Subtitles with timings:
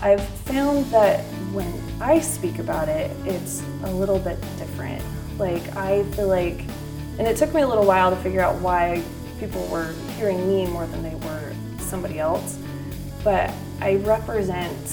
[0.00, 1.20] I've found that
[1.52, 5.02] when I speak about it, it's a little bit different.
[5.38, 6.60] Like, I feel like,
[7.18, 9.02] and it took me a little while to figure out why
[9.40, 12.58] people were hearing me more than they were somebody else,
[13.24, 14.86] but I represent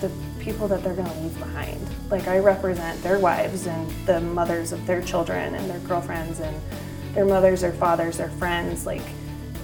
[0.00, 0.10] the
[0.40, 1.86] people that they're going to leave behind.
[2.10, 6.56] Like, I represent their wives and the mothers of their children and their girlfriends and
[7.14, 8.86] their mothers, their fathers, their friends.
[8.86, 9.02] Like,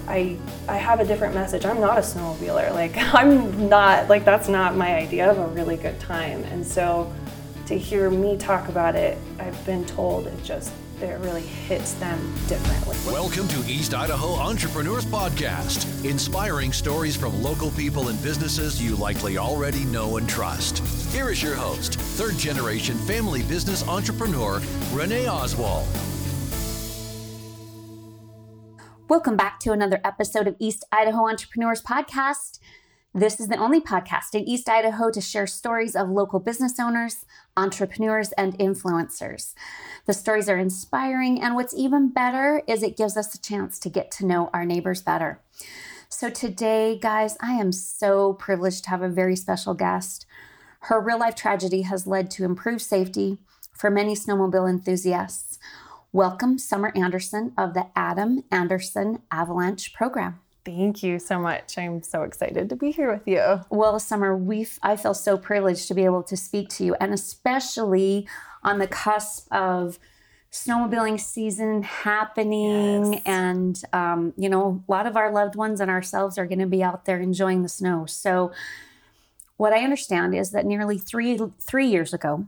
[0.09, 0.37] I
[0.69, 1.65] I have a different message.
[1.65, 2.73] I'm not a snowmobiler.
[2.83, 6.43] Like I'm not like that's not my idea of a really good time.
[6.45, 7.13] And so
[7.67, 12.19] to hear me talk about it, I've been told it just it really hits them
[12.47, 12.97] differently.
[13.13, 19.37] Welcome to East Idaho Entrepreneurs Podcast, inspiring stories from local people and businesses you likely
[19.37, 20.79] already know and trust.
[21.13, 24.61] Here is your host, third generation family business entrepreneur,
[24.93, 25.89] Renee Oswald.
[29.13, 32.59] Welcome back to another episode of East Idaho Entrepreneurs Podcast.
[33.13, 37.27] This is the only podcast in East Idaho to share stories of local business owners,
[37.55, 39.53] entrepreneurs, and influencers.
[40.07, 43.91] The stories are inspiring, and what's even better is it gives us a chance to
[43.91, 45.43] get to know our neighbors better.
[46.09, 50.25] So, today, guys, I am so privileged to have a very special guest.
[50.85, 53.37] Her real life tragedy has led to improved safety
[53.75, 55.59] for many snowmobile enthusiasts.
[56.13, 60.41] Welcome, Summer Anderson of the Adam Anderson Avalanche Program.
[60.65, 61.79] Thank you so much.
[61.79, 63.61] I'm so excited to be here with you.
[63.71, 67.15] Well, Summer, we I feel so privileged to be able to speak to you, and
[67.15, 68.29] especially
[68.63, 69.99] on the cusp of
[70.53, 73.23] snowmobiling season happening, Yes.
[73.25, 76.67] and um, you know, a lot of our loved ones and ourselves are going to
[76.67, 78.05] be out there enjoying the snow.
[78.05, 78.53] So,
[79.57, 82.47] what I understand is that nearly three three years ago,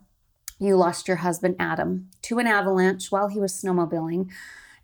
[0.59, 4.31] you lost your husband Adam to an avalanche while he was snowmobiling,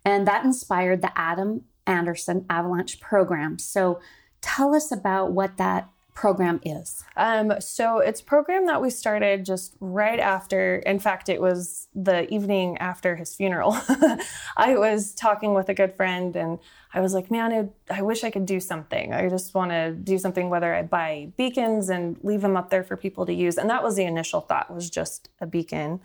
[0.03, 3.57] and that inspired the Adam Anderson Avalanche Program.
[3.59, 3.99] So,
[4.41, 7.03] tell us about what that program is.
[7.15, 10.77] Um, so it's program that we started just right after.
[10.77, 13.77] In fact, it was the evening after his funeral.
[14.57, 16.59] I was talking with a good friend, and
[16.93, 19.13] I was like, "Man, I, I wish I could do something.
[19.13, 20.49] I just want to do something.
[20.49, 23.83] Whether I buy beacons and leave them up there for people to use." And that
[23.83, 26.01] was the initial thought was just a beacon.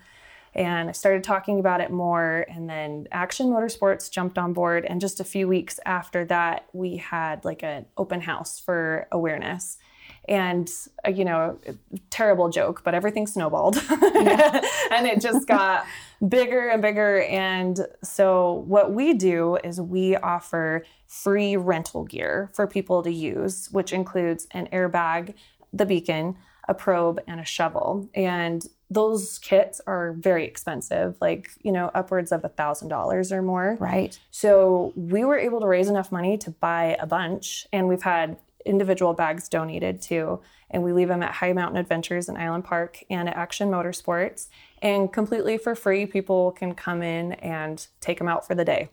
[0.54, 4.86] And I started talking about it more, and then Action Motorsports jumped on board.
[4.86, 9.76] And just a few weeks after that, we had like an open house for awareness
[10.28, 10.70] and
[11.06, 11.58] uh, you know
[12.10, 13.76] terrible joke but everything snowballed.
[14.88, 15.84] And it just got
[16.26, 17.22] bigger and bigger.
[17.22, 23.68] And so what we do is we offer free rental gear for people to use
[23.72, 25.34] which includes an airbag
[25.72, 26.36] the beacon
[26.68, 28.08] a probe and a shovel.
[28.14, 33.42] And those kits are very expensive like you know upwards of a thousand dollars or
[33.42, 33.76] more.
[33.80, 34.18] Right.
[34.30, 38.36] so we were able to raise enough money to buy a bunch, and we've had
[38.66, 40.40] individual bags donated too.
[40.70, 44.48] And we leave them at High Mountain Adventures in Island Park and at Action Motorsports.
[44.82, 48.90] And completely for free, people can come in and take them out for the day.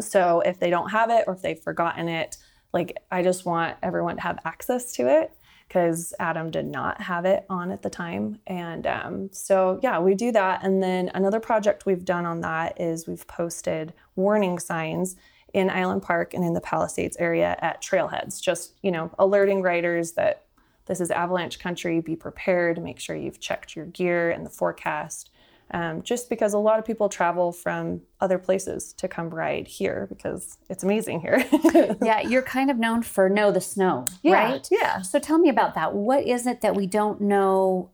[0.00, 2.36] So if they don't have it or if they've forgotten it,
[2.72, 5.32] like I just want everyone to have access to it
[5.68, 8.38] because Adam did not have it on at the time.
[8.46, 10.62] And um, so, yeah, we do that.
[10.62, 15.16] And then another project we've done on that is we've posted warning signs
[15.54, 20.12] in Island Park and in the Palisades area at trailheads, just, you know, alerting riders
[20.12, 20.42] that
[20.86, 25.30] this is avalanche country, be prepared, make sure you've checked your gear and the forecast.
[25.70, 30.06] Um, just because a lot of people travel from other places to come ride here
[30.10, 31.42] because it's amazing here.
[32.02, 34.68] Yeah, you're kind of known for know the snow, Yeah, right?
[34.70, 35.00] yeah.
[35.00, 35.94] So tell me about that.
[35.94, 37.90] What is it that we don't know?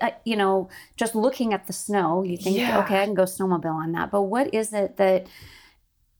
[0.00, 2.78] uh, You know, just looking at the snow, you think, Yeah.
[2.80, 4.10] okay, I can go snowmobile on that.
[4.10, 5.26] But what is it that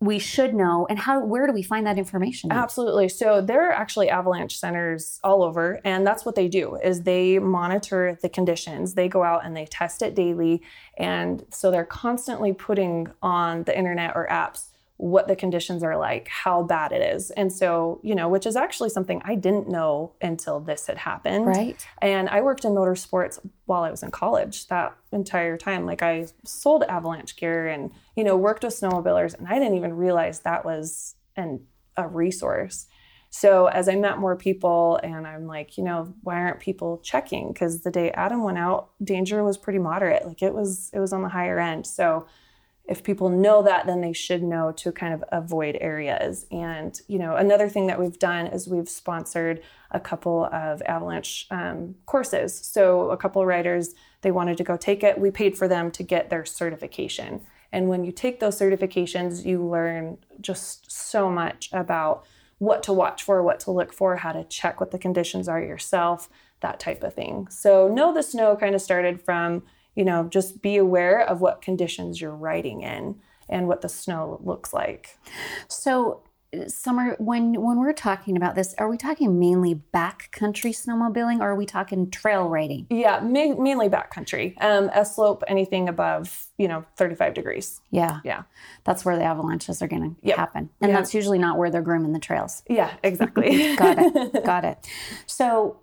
[0.05, 1.25] we should know, and how?
[1.25, 2.53] Where do we find that information?
[2.53, 3.09] Absolutely.
[3.09, 7.39] So there are actually avalanche centers all over, and that's what they do is they
[7.39, 8.95] monitor the conditions.
[8.95, 10.63] They go out and they test it daily,
[10.99, 14.67] and so they're constantly putting on the internet or apps
[14.97, 17.31] what the conditions are like, how bad it is.
[17.33, 21.47] And so, you know, which is actually something I didn't know until this had happened.
[21.47, 21.85] Right.
[22.01, 25.85] And I worked in motorsports while I was in college that entire time.
[25.85, 29.95] Like I sold avalanche gear and, you know, worked with snowmobilers and I didn't even
[29.95, 31.67] realize that was an
[31.97, 32.87] a resource.
[33.31, 37.53] So as I met more people and I'm like, you know, why aren't people checking?
[37.53, 40.25] Because the day Adam went out, danger was pretty moderate.
[40.25, 41.87] Like it was it was on the higher end.
[41.87, 42.27] So
[42.87, 46.47] if people know that, then they should know to kind of avoid areas.
[46.51, 51.47] And you know, another thing that we've done is we've sponsored a couple of avalanche
[51.51, 52.55] um, courses.
[52.55, 55.19] So a couple of riders they wanted to go take it.
[55.19, 57.43] We paid for them to get their certification.
[57.73, 62.25] And when you take those certifications, you learn just so much about
[62.59, 65.61] what to watch for, what to look for, how to check what the conditions are
[65.61, 66.29] yourself,
[66.61, 67.49] that type of thing.
[67.51, 69.63] So, Know the Snow kind of started from,
[69.95, 73.17] you know, just be aware of what conditions you're riding in
[73.49, 75.19] and what the snow looks like.
[75.69, 76.23] So,
[76.69, 81.57] Summer, when when we're talking about this, are we talking mainly backcountry snowmobiling, or are
[81.57, 82.87] we talking trail riding?
[82.91, 84.55] Yeah, ma- mainly backcountry.
[84.63, 87.81] Um, a slope anything above you know 35 degrees.
[87.91, 88.43] Yeah, Yeah,
[88.85, 90.37] that's where the avalanches are going to Yep.
[90.37, 90.97] happen, and Yeah.
[90.99, 92.63] that's usually not where they're grooming the trails.
[92.69, 93.75] yeah, exactly.
[93.77, 94.45] Got it.
[94.45, 94.79] Got it.
[95.27, 95.79] So,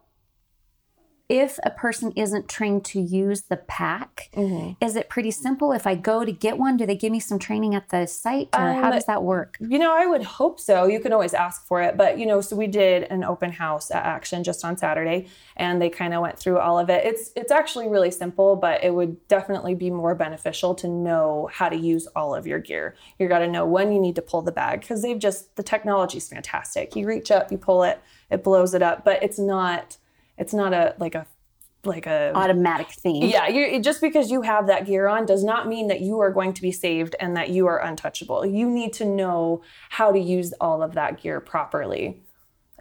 [1.32, 4.84] if a person isn't trained to use the pack, Mm-hmm.
[4.86, 5.72] is it pretty simple?
[5.72, 8.50] If I go to get one, do they give me some training at the site,
[8.54, 9.56] or how Um, does that work?
[9.62, 10.86] You know, I would hope so.
[10.88, 11.96] You can always ask for it.
[11.96, 15.82] But, you know, so we did an open house at Action just on Saturday and
[15.82, 17.06] they kind of went through all of it.
[17.06, 21.70] It's it's actually really simple, but it would definitely be more beneficial to know how
[21.70, 22.96] to use all of your gear.
[23.20, 25.64] You got to know when you need to pull the bag because they've just the
[25.64, 26.96] technology is fantastic.
[26.96, 28.00] You reach up, you pull it,
[28.30, 29.98] it blows it up, but it's not
[30.38, 31.26] it's not a like a
[31.84, 33.24] like a Automatic thing.
[33.24, 36.30] yeah, you just because you have that gear on does not mean that you are
[36.30, 38.46] going to be saved and that you are untouchable.
[38.46, 42.22] You need to know how to use all of that gear properly.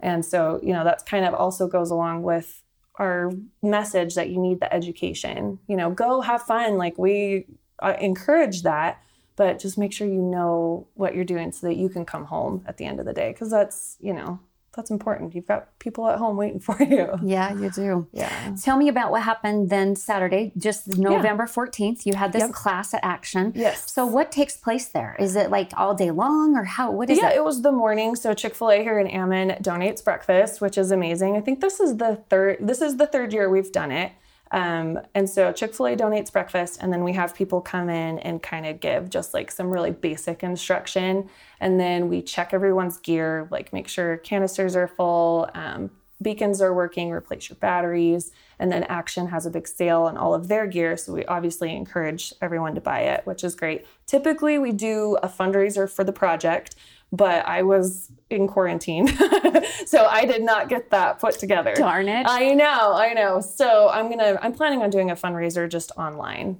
[0.02, 2.62] And so, you know, that's kind of also goes along with
[2.96, 3.32] our
[3.62, 5.58] message that you need the education.
[5.66, 6.76] You know, go have fun.
[6.76, 7.46] Like we
[7.80, 9.02] uh, encourage that,
[9.36, 12.62] but just make sure you know what you're doing so that you can come home
[12.66, 14.40] at the end of the day because that's, you know,
[14.74, 15.34] that's important.
[15.34, 17.18] You've got people at home waiting for you.
[17.22, 18.06] Yeah, you do.
[18.12, 18.54] Yeah.
[18.62, 22.06] Tell me about what happened then Saturday, just November 14th.
[22.06, 22.52] You had this Yep.
[22.52, 23.52] class at Action.
[23.54, 23.90] Yes.
[23.92, 25.16] So what takes place there?
[25.18, 27.36] Is it like all day long or how what is yeah, it?
[27.36, 28.14] it was the morning.
[28.16, 31.36] So Chick Fil A here in Ammon donates breakfast, which is amazing.
[31.36, 32.58] I think this is the third.
[32.60, 34.12] This is the third year we've done it.
[34.52, 38.18] Um, and so Chick Fil A donates breakfast, and then we have people come in
[38.18, 41.28] and kind of give just like some really basic instruction,
[41.60, 45.90] and then we check everyone's gear, like make sure canisters are full, um,
[46.22, 50.34] beacons are working, replace your batteries, and then Action has a big sale on all
[50.34, 53.86] of their gear, so we obviously encourage everyone to buy it, which is great.
[54.06, 56.74] Typically, we do a fundraiser for the project,
[57.12, 59.08] but I was in quarantine,
[59.86, 61.74] so I did not get that put together.
[61.74, 62.26] Darn it.
[62.28, 63.40] I know, I know.
[63.40, 66.58] So I'm gonna, I'm planning on doing a fundraiser just online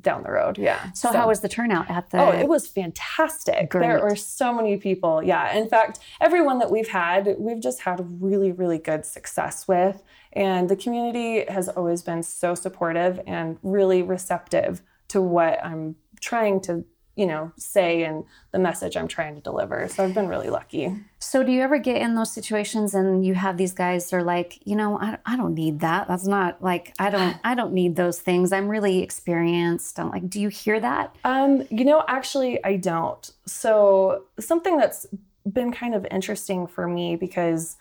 [0.00, 0.58] down the road.
[0.58, 0.92] Yeah.
[0.92, 3.70] so, how was the turnout at the Oh, it was fantastic.
[3.70, 3.86] Great.
[3.86, 5.22] There were so many people.
[5.22, 5.56] Yeah.
[5.56, 10.02] In fact, everyone that we've had, we've just had really, really good success with.
[10.32, 16.60] And the community has always been so supportive and really receptive to what I'm trying
[16.62, 16.84] to,
[17.16, 19.88] you know, say and the message I'm trying to deliver.
[19.88, 20.94] So I've been really lucky.
[21.18, 24.22] So do you ever get in those situations and you have these guys that are
[24.22, 26.08] like, you know, I, I don't need that.
[26.08, 28.52] That's not like I don't I don't need those things.
[28.52, 29.98] I'm really experienced.
[29.98, 31.16] I'm like, do you hear that?
[31.24, 33.28] Um, you know, actually, I don't.
[33.46, 35.06] So, something that's
[35.50, 37.76] been kind of interesting for me because,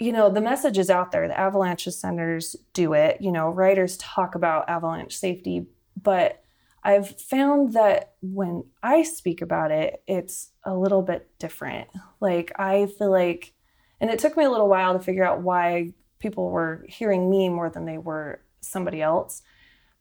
[0.00, 1.28] you know, the message is out there.
[1.28, 3.20] The avalanche centers do it.
[3.20, 5.66] You know, writers talk about avalanche safety,
[6.02, 6.42] but
[6.82, 11.88] I've found that when I speak about it, it's a little bit different.
[12.20, 13.52] Like, I feel like,
[14.00, 17.48] and it took me a little while to figure out why people were hearing me
[17.48, 19.42] more than they were somebody else.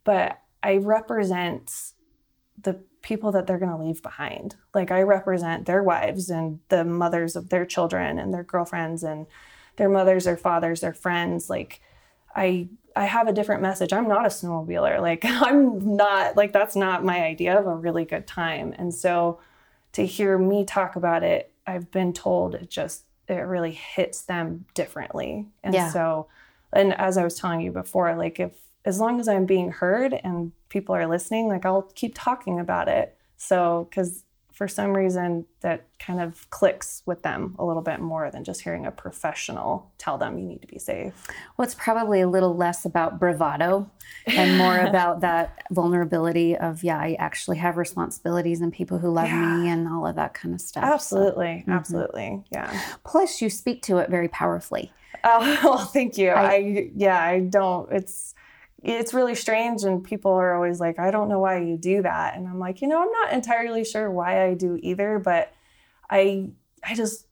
[0.03, 1.71] But I represent
[2.61, 4.55] the people that they're going to leave behind.
[4.73, 9.27] Like I represent their wives and the mothers of their children and their girlfriends and
[9.77, 11.49] their mothers, their fathers, their friends.
[11.49, 11.81] Like
[12.37, 13.93] I I have a different message.
[13.93, 14.99] I'm not a snowmobiler.
[15.01, 18.73] Like I'm not like that's not my idea of a really good time.
[18.77, 19.39] And so
[19.93, 24.65] to hear me talk about it, I've been told it just it really hits them
[24.73, 25.47] differently.
[25.63, 25.91] And Yeah.
[25.91, 26.27] so
[26.73, 28.51] and as I was telling you before, like if
[28.85, 32.87] as long as I'm being heard and people are listening, like I'll keep talking about
[32.87, 33.17] it.
[33.37, 34.23] So, because
[34.57, 38.61] for some reason that kind of clicks with them a little bit more than just
[38.61, 41.13] hearing a professional tell them you need to be safe.
[41.55, 43.87] Well, it's probably a little less about bravado
[44.25, 49.29] and more about that vulnerability of, yeah, I actually have responsibilities and people who love
[49.29, 50.83] me and all of that kind of stuff.
[50.83, 51.45] So- Absolutely.
[51.61, 51.71] Mm-hmm.
[51.71, 52.43] Absolutely.
[52.51, 52.81] Yeah.
[53.03, 54.91] Plus, you speak to it very powerfully.
[55.23, 56.31] Oh, well, thank you.
[56.31, 58.33] I- I, yeah, I don't, it's,
[58.83, 59.83] it's really strange.
[59.83, 62.35] And people are always like, I don't know why you do that.
[62.35, 65.53] And I'm like, you know, I'm not entirely sure why I do either, but
[66.09, 66.49] I,
[66.83, 67.25] I just,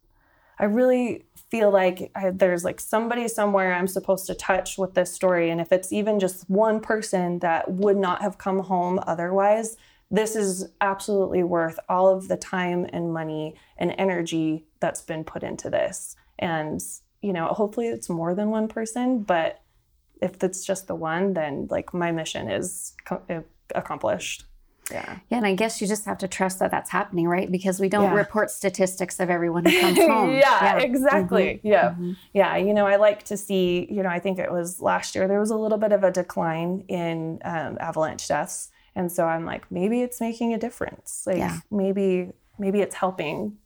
[0.57, 5.13] I really feel like I, there's like somebody somewhere I'm supposed to touch with this
[5.13, 5.49] story.
[5.49, 9.77] And if it's even just one person that would not have come home otherwise,
[10.11, 15.43] this is absolutely worth all of the time and money and energy that's been put
[15.43, 16.15] into this.
[16.39, 16.81] And,
[17.21, 19.61] you know, hopefully it's more than one person, but
[20.21, 23.43] if it's just the one, then like my mission is co-
[23.73, 24.45] accomplished.
[24.91, 25.17] Yeah.
[25.29, 27.51] Yeah, and I guess you just have to trust that that's happening, right?
[27.51, 28.13] Because we don't Yeah.
[28.13, 30.35] report statistics of everyone who comes home.
[30.35, 31.59] yeah, exactly.
[31.63, 31.67] Mm-hmm.
[31.67, 31.95] Yeah.
[32.33, 32.57] Yeah.
[32.57, 35.39] You know, I like to see, you know, I think it was last year, there
[35.39, 38.69] was a little bit of a decline in um, avalanche deaths.
[38.95, 41.23] And so I'm like, maybe it's making a difference.
[41.25, 41.59] Like Yeah.
[41.71, 43.57] maybe, maybe it's helping.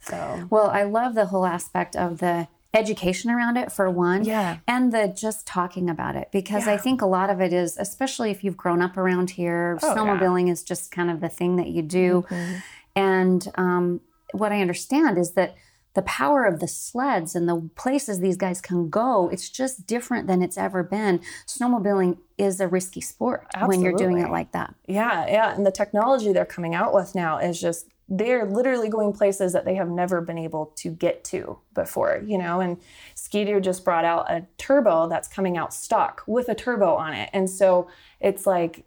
[0.00, 4.24] So Well, I love the whole aspect of the education around it for one.
[4.24, 4.58] Yeah.
[4.66, 8.30] And the just talking about it because I think a lot of it is, especially
[8.30, 9.94] if you've grown up around here, Oh, yeah.
[9.94, 12.26] snowmobiling is just kind of the thing that you do.
[12.28, 12.54] Mm-hmm.
[12.94, 14.00] And um,
[14.32, 15.54] what I understand is that
[15.94, 20.26] the power of the sleds and the places these guys can go, it's just different
[20.28, 21.20] than it's ever been.
[21.46, 24.74] Snowmobiling is a risky sport when you're doing it like that.
[24.86, 25.54] Yeah, yeah.
[25.54, 29.64] And the technology they're coming out with now is just they're literally going places that
[29.64, 32.60] they have never been able to get to before, you know.
[32.60, 32.78] And
[33.14, 37.28] Ski-Doo just brought out a turbo that's coming out stock with a turbo on it.
[37.32, 37.88] And so
[38.20, 38.86] it's like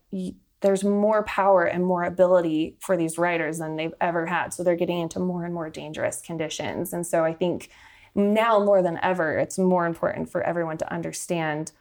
[0.61, 4.53] there's more power and more ability for these riders than they've ever had.
[4.53, 6.93] So they're getting into more and more dangerous conditions.
[6.93, 7.69] And so I think
[8.15, 11.71] now more than ever, it's more important for everyone to understand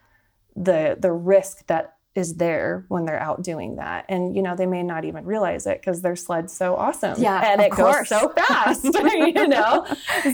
[0.57, 4.05] the the risk that is there when they're out doing that.
[4.09, 7.21] And you know they may not even realize it because their sled's so awesome.
[7.23, 8.09] Yeah, and it course.
[8.09, 9.87] goes so fast you know?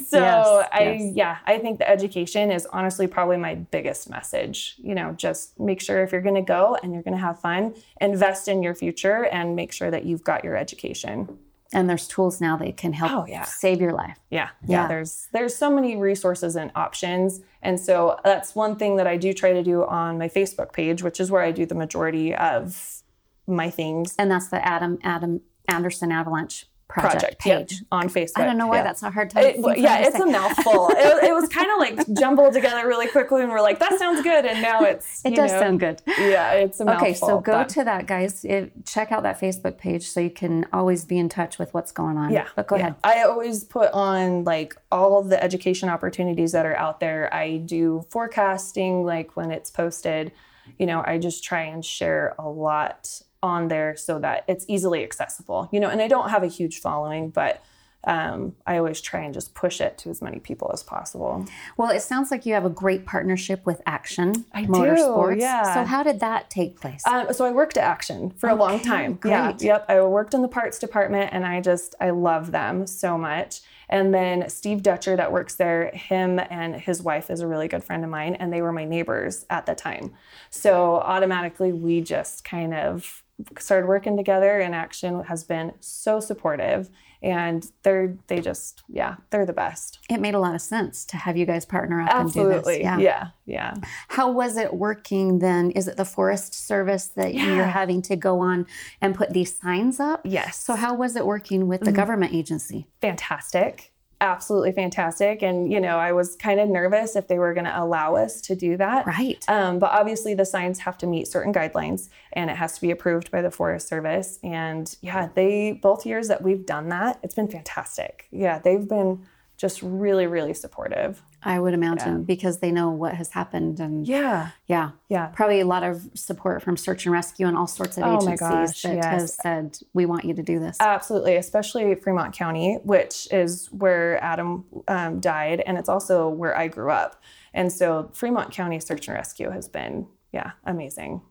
[0.06, 1.12] So Yes, i yes.
[1.14, 5.12] yeah i think the education is honestly probably my biggest message you know?
[5.12, 8.48] Just make sure if you're going to go and you're going to have fun invest
[8.48, 11.38] in your future and make sure that you've got your education
[11.72, 13.42] And there's tools now that can help Oh, yeah.
[13.44, 14.18] save your life.
[14.30, 14.82] yeah, Yeah.
[14.82, 19.16] yeah there's there's so many resources and options and so that's one thing that i
[19.16, 22.34] do try to do on my facebook page which is where i do the majority
[22.34, 23.02] of
[23.48, 27.82] my things And that's the Adam Adam Anderson Avalanche Project, project, yeah, page.
[27.90, 28.84] on facebook I don't know why yeah.
[28.84, 29.44] that's a hard time.
[29.44, 30.22] It- yeah, it's say.
[30.22, 30.88] a mouthful.
[30.90, 34.22] it, it was kind of like jumbled together really quickly, and we're like, "That sounds
[34.22, 36.00] good," and now it's It does know, sound good.
[36.06, 37.06] Yeah, it's a mouthful.
[37.06, 38.44] Okay, so go but- to that, guys.
[38.44, 41.90] It, check out that Facebook page so you can always be in touch with what's
[41.92, 42.32] going on.
[42.32, 42.46] Yeah.
[42.54, 42.82] But go yeah.
[42.82, 42.94] ahead.
[43.02, 47.32] I always put on like all the education opportunities that are out there.
[47.34, 50.32] I do forecasting, like when it's posted,
[50.78, 55.02] you know, I just try and share a lot on there so that it's easily
[55.04, 57.62] accessible, you know, and I don't have a huge following, but
[58.04, 61.44] um, I always try and just push it to as many people as possible.
[61.76, 65.40] Well, it sounds like you have a great partnership with Action I do, Motorsports.
[65.40, 65.74] yeah.
[65.74, 67.04] So how did that take place?
[67.04, 69.18] Um, so I worked at Action for a long Okay, time.
[69.24, 69.62] Yeah, great.
[69.62, 69.86] yep.
[69.88, 73.60] I worked in the parts department, and I just I love them so much.
[73.88, 77.82] And then Steve Dutcher, that works there, him and his wife is a really good
[77.82, 80.12] friend of mine, and they were my neighbors at the time.
[80.50, 83.24] So automatically, we just kind of
[83.58, 84.60] started working together.
[84.60, 86.88] And Action has been so supportive,
[87.22, 89.98] and they're they just yeah, they're the best.
[90.10, 92.74] it made a lot of sense to have you guys partner up and do Absolutely,
[92.76, 92.82] this.
[92.82, 92.98] Yeah.
[92.98, 93.74] yeah, yeah.
[94.08, 95.70] How was it working then?
[95.72, 98.66] Is it the Forest Service that you're having to go on
[99.00, 100.20] and put these signs up?
[100.24, 100.58] Yes.
[100.62, 101.96] So how was it working with the Mm-hmm.
[101.96, 102.86] government agency?
[103.00, 105.42] fantastic absolutely fantastic.
[105.42, 108.40] And you know i was kind of nervous if they were going to allow us
[108.42, 109.06] to do that.
[109.06, 109.44] Right.
[109.48, 112.90] um, but obviously the signs have to meet certain guidelines and it has to be
[112.90, 114.38] approved by the forest service.
[114.42, 118.26] And yeah they both years that we've done that it's been fantastic.
[118.30, 123.30] Yeah they've been just really really supportive I would imagine because they know what has
[123.30, 124.90] happened and yeah yeah.
[125.08, 128.16] yeah Probably a lot of support from search and rescue and all sorts of Oh
[128.16, 129.04] agencies gosh, that yes.
[129.04, 130.76] have said we want you to do this.
[130.80, 136.68] Absolutely, especially Fremont County, which is where Adam um, died, and it's also where I
[136.68, 137.22] grew up.
[137.54, 141.22] And so Fremont County Search and Rescue has been, yeah, amazing.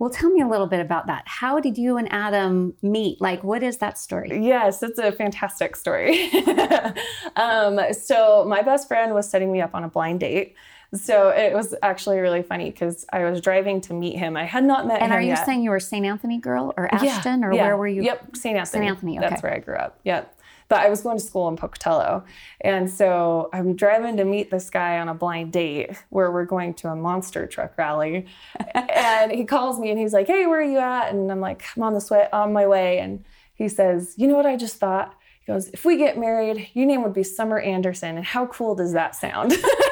[0.00, 1.22] Well, tell me a little bit about that.
[1.26, 3.20] How did you and Adam meet?
[3.20, 4.44] Like, what is that story?
[4.44, 6.30] Yes, it's a fantastic story.
[7.36, 10.54] um, so my best friend was setting me up on a blind date.
[10.92, 14.36] So it was actually really funny because I was driving to meet him.
[14.36, 15.46] I had not met And him are you yet.
[15.46, 16.04] saying you were St.
[16.04, 17.62] Anthony girl or Yeah, Ashton or yeah.
[17.66, 18.02] where were you?
[18.02, 18.56] Yep, St.
[18.56, 18.80] Anthony.
[18.86, 18.90] St.
[18.90, 19.28] Anthony, Okay.
[19.28, 20.00] That's where I grew up.
[20.04, 20.39] Yep.
[20.70, 22.24] But I was going to school in Pocatello.
[22.62, 26.72] And so I'm driving to meet this guy on a blind date where we're going
[26.74, 28.26] to a monster truck rally.
[28.74, 31.12] and he calls me and he's like, Hey, where are you at?
[31.12, 33.00] And I'm like, I'm on the sweat on my way.
[33.00, 35.14] And he says, You know what I just thought?
[35.44, 38.16] He goes, If we get married, your name would be Summer Anderson.
[38.16, 39.52] And how cool does that sound?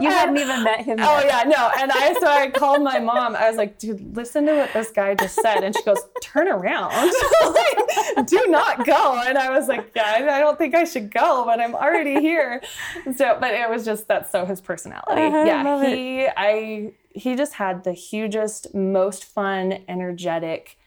[0.00, 1.08] You hadn't even met him Yet.
[1.08, 1.70] Oh yeah, no.
[1.78, 3.36] And I so I called my mom.
[3.36, 5.64] I was like, dude, listen to what this guy just said.
[5.64, 6.92] And she goes, turn around.
[7.46, 9.20] Like, Do not go.
[9.24, 12.62] And I was like, yeah, I don't think I should go, but I'm already here.
[13.16, 15.22] So, but it was just that's so his personality.
[15.22, 15.62] Uh-huh, yeah.
[15.62, 15.96] love it.
[15.96, 20.78] he I he just had the hugest, most fun, energetic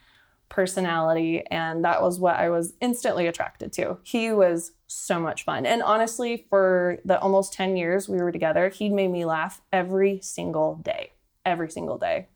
[0.49, 3.97] personality and that was what I was instantly attracted to.
[4.03, 5.65] He was so much fun.
[5.65, 10.19] And honestly, for the almost 10 years we were together, he made me laugh every
[10.21, 11.11] single day.
[11.45, 12.27] Every single day.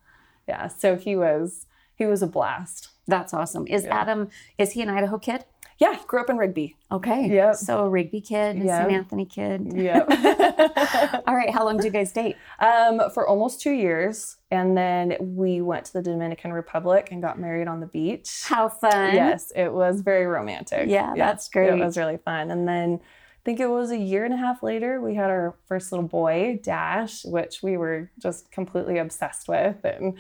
[0.48, 1.66] Yeah, so he was
[1.96, 2.90] he he was a blast.
[3.08, 3.66] That's awesome.
[3.68, 5.46] Is Adam, is he an Idaho kid?
[5.80, 6.76] Yeah, grew up in Rigby.
[6.92, 7.28] Okay.
[7.30, 7.56] Yep.
[7.56, 8.82] So a Rigby kid, Yep.
[8.88, 8.92] St.
[8.92, 9.74] Anthony kid.
[9.76, 10.08] Yep.
[11.28, 11.50] All right.
[11.50, 12.36] How long did you guys date?
[12.60, 14.38] um, for almost two years.
[14.52, 18.44] And then we went to the Dominican Republic and got married on the beach.
[18.46, 19.16] How fun.
[19.16, 20.88] Yes, it was very romantic.
[20.90, 21.70] Yeah, that's great.
[21.74, 22.52] It was really fun.
[22.52, 25.56] And then I think it was a year and a half later, we had our
[25.68, 29.84] first little boy, Dash, which we were just completely obsessed with.
[29.84, 30.14] And,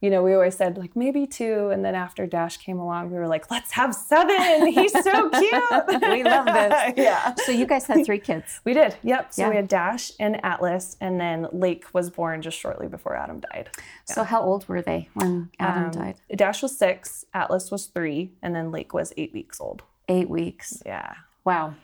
[0.00, 1.70] you know, we always said like maybe two.
[1.70, 4.66] And then after Dash came along, we were like, let's have seven.
[4.68, 6.02] He's so cute.
[6.08, 6.92] We love this.
[6.96, 7.34] yeah.
[7.44, 8.60] So you guys had three kids.
[8.64, 8.96] We did.
[9.02, 9.32] Yep.
[9.34, 9.48] So Yeah.
[9.50, 13.70] we had Dash and Atlas, and then Lake was born just shortly before Adam died.
[14.04, 16.14] So how old were they when Adam Um, died?
[16.36, 19.82] Dash was six, Atlas was three, and then Lake was eight weeks old.
[20.08, 20.82] Eight weeks.
[20.86, 21.12] Yeah.
[21.44, 21.74] Wow.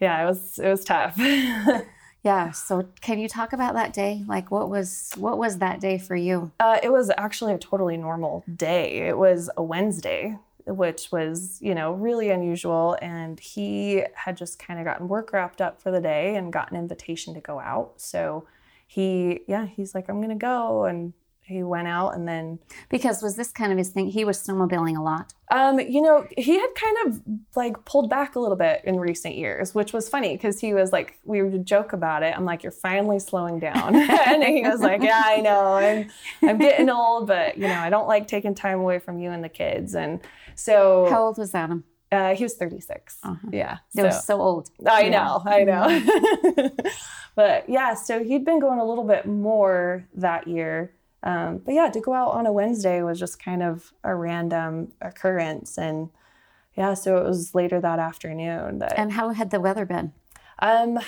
[0.00, 1.18] Yeah, it was it was tough.
[2.26, 2.50] Yeah.
[2.50, 4.24] So can you talk about that day?
[4.26, 6.50] Like what was what was that day for you?
[6.58, 9.06] uh, it was actually a totally normal day.
[9.06, 12.98] It was a Wednesday, which was you know really unusual.
[13.00, 16.72] And he had just kind of gotten work wrapped up for the day and got
[16.72, 17.92] an invitation to go out.
[17.98, 18.48] So
[18.88, 21.12] he yeah he's like I'm gonna go, and
[21.46, 24.08] he went out, and then Because was this kind of his thing?
[24.08, 25.32] He was snowmobiling a lot.
[25.50, 27.20] Um, you know, he had kind of
[27.54, 30.92] like pulled back a little bit in recent years, which was funny because he was
[30.92, 32.36] like, we would joke about it.
[32.36, 33.94] I'm like, you're finally slowing down.
[34.26, 35.74] and he was like, yeah, I know.
[35.74, 36.10] I'm,
[36.42, 39.44] I'm getting old, but you know, I don't like taking time away from you and
[39.44, 39.94] the kids.
[39.94, 40.20] And
[40.56, 41.84] so How old was Adam?
[42.10, 43.18] uh, he was 36.
[43.22, 43.36] Uh-huh.
[43.52, 43.78] Yeah.
[43.94, 44.70] They were so old.
[44.84, 45.10] I Yeah.
[45.10, 46.70] know, I know.
[47.36, 50.92] but yeah, so he'd been going a little bit more that year.
[51.26, 54.92] Um, but yeah, to go out on a Wednesday was just kind of a random
[55.00, 55.76] occurrence.
[55.76, 56.10] And
[56.76, 60.12] yeah, so it was later that afternoon that, And how had the weather been?
[60.60, 60.98] um,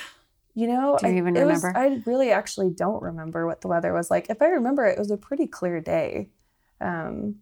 [0.55, 1.79] you know, Do you I- even it was- remember?
[1.79, 4.29] I really actually don't remember what the weather was like.
[4.29, 6.31] If I remember, it was a pretty clear day.
[6.81, 7.37] Um,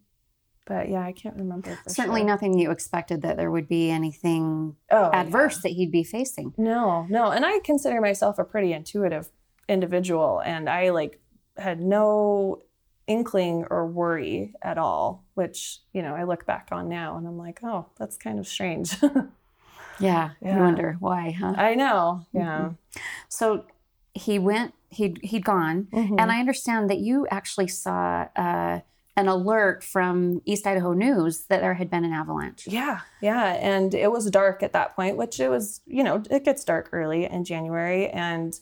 [0.66, 1.78] but yeah, I can't remember.
[1.86, 2.26] Certainly sure.
[2.26, 5.20] nothing you expected that there would be anything oh, yeah.
[5.20, 6.52] adverse that he'd be facing.
[6.58, 7.30] No, no.
[7.30, 9.30] And I consider myself a pretty intuitive
[9.68, 11.20] individual and I like
[11.56, 12.60] had no
[13.06, 17.38] inkling or worry at all, which, you know, I look back on now and I'm
[17.38, 18.96] like, oh, that's kind of strange.
[19.98, 20.30] Yeah.
[20.44, 20.60] I Yeah.
[20.60, 21.54] wonder why, huh?
[21.56, 22.26] I know.
[22.34, 22.72] Yeah.
[23.30, 23.64] So
[24.12, 25.88] he went, he'd, he'd gone.
[25.90, 26.20] Mhm.
[26.20, 28.80] And I understand that you actually saw uh,
[29.16, 32.66] an alert from East Idaho News that there had been an avalanche.
[32.66, 33.54] Yeah, yeah.
[33.54, 36.90] And it was dark at that point, which it was, you know, it gets dark
[36.92, 38.08] early in January.
[38.10, 38.52] And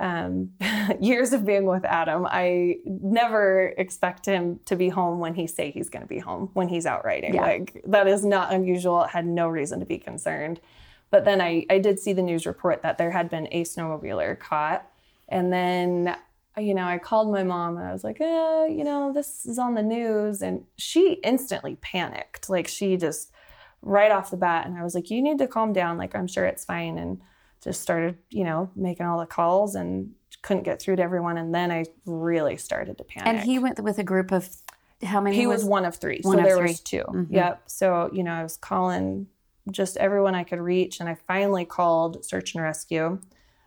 [0.00, 0.50] um,
[1.00, 5.70] years of being with Adam, I never expect him to be home when he say
[5.70, 7.34] he's going to be home when he's out riding.
[7.34, 7.42] Yeah.
[7.42, 8.96] Like that is not unusual.
[8.96, 10.60] I Had no reason to be concerned.
[11.10, 14.38] But then I, I did see the news report that there had been a snowmobiler
[14.38, 14.86] caught.
[15.28, 16.16] And then,
[16.58, 19.58] you know, I called my mom and I was like, eh, you know, this is
[19.58, 20.42] on the news.
[20.42, 22.50] And she instantly panicked.
[22.50, 23.30] Like she just
[23.82, 24.66] right off the bat.
[24.66, 25.96] And I was like, you need to calm down.
[25.96, 26.98] Like, I'm sure it's fine.
[26.98, 27.20] And
[27.66, 31.36] just started, you know, making all the calls and couldn't get through to everyone.
[31.36, 33.26] And then I really started to panic.
[33.26, 34.48] And he went with a group of
[35.02, 35.36] how many?
[35.36, 36.20] He was one of three.
[36.22, 36.68] One so of there three.
[36.68, 37.26] was 2 Mhm.
[37.30, 37.62] Yep.
[37.66, 39.26] So, you know, I was calling
[39.70, 43.18] just everyone I could reach and I finally called search and rescue.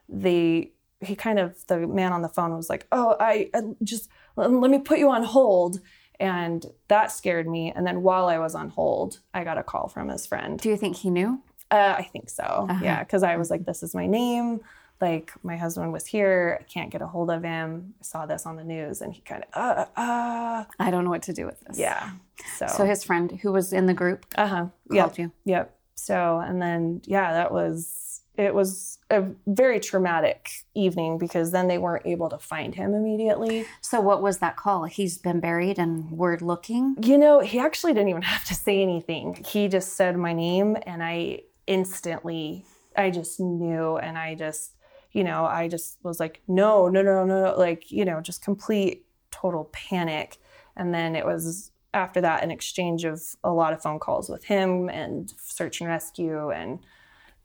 [0.08, 4.10] The he kind of the man on the phone was like, "Oh, I, I just
[4.38, 5.80] let me put you on hold."
[6.22, 7.72] And that scared me.
[7.74, 10.60] And then while I was on hold, I got a call from his friend.
[10.60, 11.42] Do you think he knew?
[11.72, 12.44] Uh, I think so.
[12.70, 12.80] Uh-huh.
[12.84, 14.62] Yeah, because I was like, "This is my name."
[15.02, 16.58] Like my husband was here.
[16.60, 17.94] I can't get a hold of him.
[18.02, 21.10] I saw this on the news, and he kind of, uh, uh, I don't know
[21.10, 21.80] what to do with this.
[21.80, 22.12] yeah.
[22.58, 24.56] So, So his friend who was in the group uh huh.
[24.92, 25.18] called Yep.
[25.20, 25.32] you.
[25.46, 25.74] Yep.
[25.96, 31.78] So, and then, yeah, that was, it was a very traumatic evening because then they
[31.78, 33.66] weren't able to find him immediately.
[33.82, 34.86] So what was that call?
[34.86, 36.96] He's been buried and we're looking.
[37.02, 39.44] You know, he actually didn't even have to say anything.
[39.48, 42.66] He just said my name and I instantly,
[42.98, 44.76] I just knew and I just,
[45.12, 49.06] you know, I just was like, no, no, no, no, like, you know, just complete
[49.32, 50.38] total panic.
[50.76, 54.44] And then it was after that an exchange of a lot of phone calls with
[54.44, 56.50] him and search and rescue.
[56.50, 56.80] And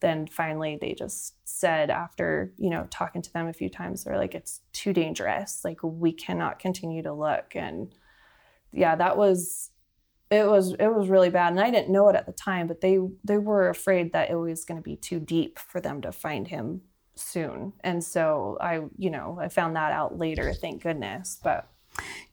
[0.00, 4.18] then finally they just said after, you know, talking to them a few times, they're
[4.18, 5.60] like, it's too dangerous.
[5.64, 7.54] Like we cannot continue to look.
[7.54, 7.94] And
[8.72, 9.70] yeah, that was
[10.30, 12.80] it was it was really bad and i didn't know it at the time but
[12.80, 16.10] they they were afraid that it was going to be too deep for them to
[16.12, 16.80] find him
[17.14, 21.68] soon and so i you know i found that out later thank goodness but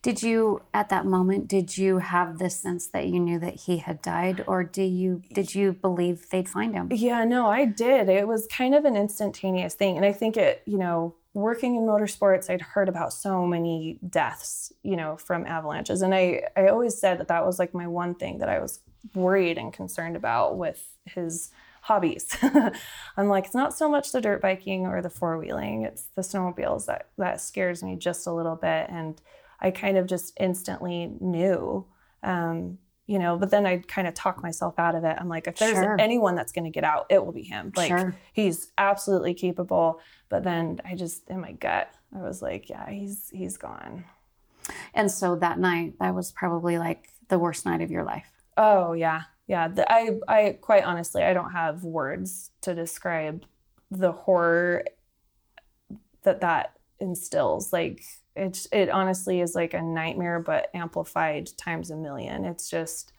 [0.02, 3.76] Did you at that moment did you have this sense that you knew that he
[3.76, 6.88] had died or do you did you believe they'd find him?
[6.90, 10.62] yeah no i did it was kind of an instantaneous thing and i think it
[10.66, 16.02] you know working in motorsports, I'd heard about so many deaths, you know, from avalanches.
[16.02, 18.80] And I, I always said that that was like my one thing that I was
[19.14, 21.50] worried and concerned about with his
[21.82, 22.36] hobbies.
[23.16, 26.22] I'm like, it's not so much the dirt biking or the four wheeling, it's the
[26.22, 28.86] snowmobiles that, that scares me just a little bit.
[28.88, 29.20] And
[29.60, 31.86] I kind of just instantly knew,
[32.22, 32.78] um,
[33.12, 35.14] you know, but then I'd kind of talk myself out of it.
[35.20, 35.96] I'm like, if there's Sure.
[36.00, 37.70] anyone that's going to get out, it will be him.
[37.76, 38.16] Like, Sure.
[38.32, 40.00] he's absolutely capable.
[40.30, 44.04] But then I just, in my gut, I was like, yeah, he's he's gone.
[44.94, 48.30] And so that night, that was probably like the worst night of your life.
[48.56, 49.68] Oh yeah, yeah.
[49.68, 53.44] The, I I quite honestly, I don't have words to describe
[53.90, 54.84] the horror
[56.22, 57.72] that that instills.
[57.74, 58.02] Like
[58.34, 62.44] it's it honestly is like a nightmare, but amplified times a million.
[62.44, 63.12] It's just,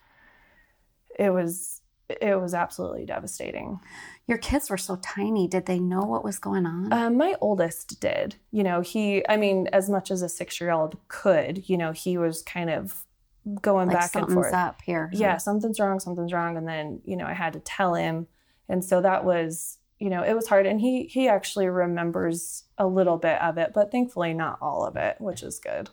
[1.18, 3.80] it was it was absolutely devastating.
[4.28, 5.48] Your kids were so tiny.
[5.48, 6.92] Did they know what was going on?
[6.94, 8.36] Um, my oldest did.
[8.52, 11.92] You know, he, I mean, as much as a six year old could, you know,
[11.92, 13.06] he was kind of
[13.62, 14.54] going like back and forth.
[14.54, 15.10] up here.
[15.14, 16.58] Yeah, something's wrong, something's wrong.
[16.58, 18.28] And then, you know, I had to tell him.
[18.70, 20.66] And so that was, you know, it was hard.
[20.66, 24.98] And he he actually remembers a little bit of it, but thankfully not all of
[24.98, 25.90] it, which is good.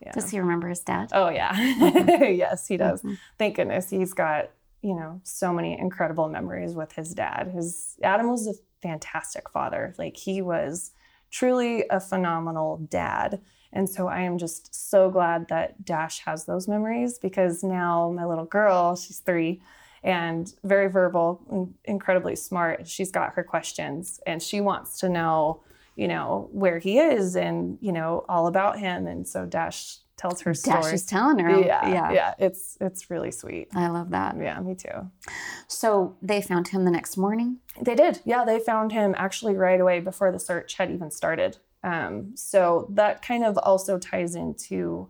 [0.00, 0.12] Yeah.
[0.12, 1.10] Does he remember his dad?
[1.12, 1.58] Oh yeah.
[2.28, 3.02] yes, he does.
[3.02, 3.18] Mhm.
[3.36, 7.50] Thank goodness he's got, you know, so many incredible memories with his dad.
[7.52, 9.92] His Adam was a fantastic father.
[9.98, 10.92] Like he was
[11.32, 13.40] truly a phenomenal dad.
[13.72, 18.24] And so I am just so glad that Dash has those memories because now my
[18.24, 19.60] little girl, she's 3
[20.02, 22.86] and very verbal and incredibly smart.
[22.86, 25.62] She's got her questions and she wants to know,
[25.96, 29.06] you know, where he is and, you know, all about him.
[29.06, 30.94] And so Dash tells her Dash story.
[30.94, 31.60] is telling her.
[31.60, 33.68] Yeah, yeah, It's it's really sweet.
[33.74, 34.36] I love that.
[34.36, 35.10] Yeah, me too.
[35.68, 37.58] So they found him the next morning.
[37.80, 38.20] They did.
[38.24, 41.58] Yeah, they found him actually right away before the search had even started.
[41.84, 45.08] Um, so that kind of also ties into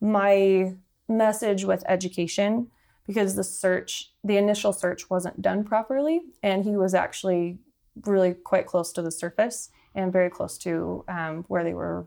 [0.00, 0.74] my
[1.08, 2.68] message with education
[3.08, 7.58] because the search, the initial search wasn't done properly, and he was actually
[8.04, 12.04] really quite close to the surface and very close to um, where they were,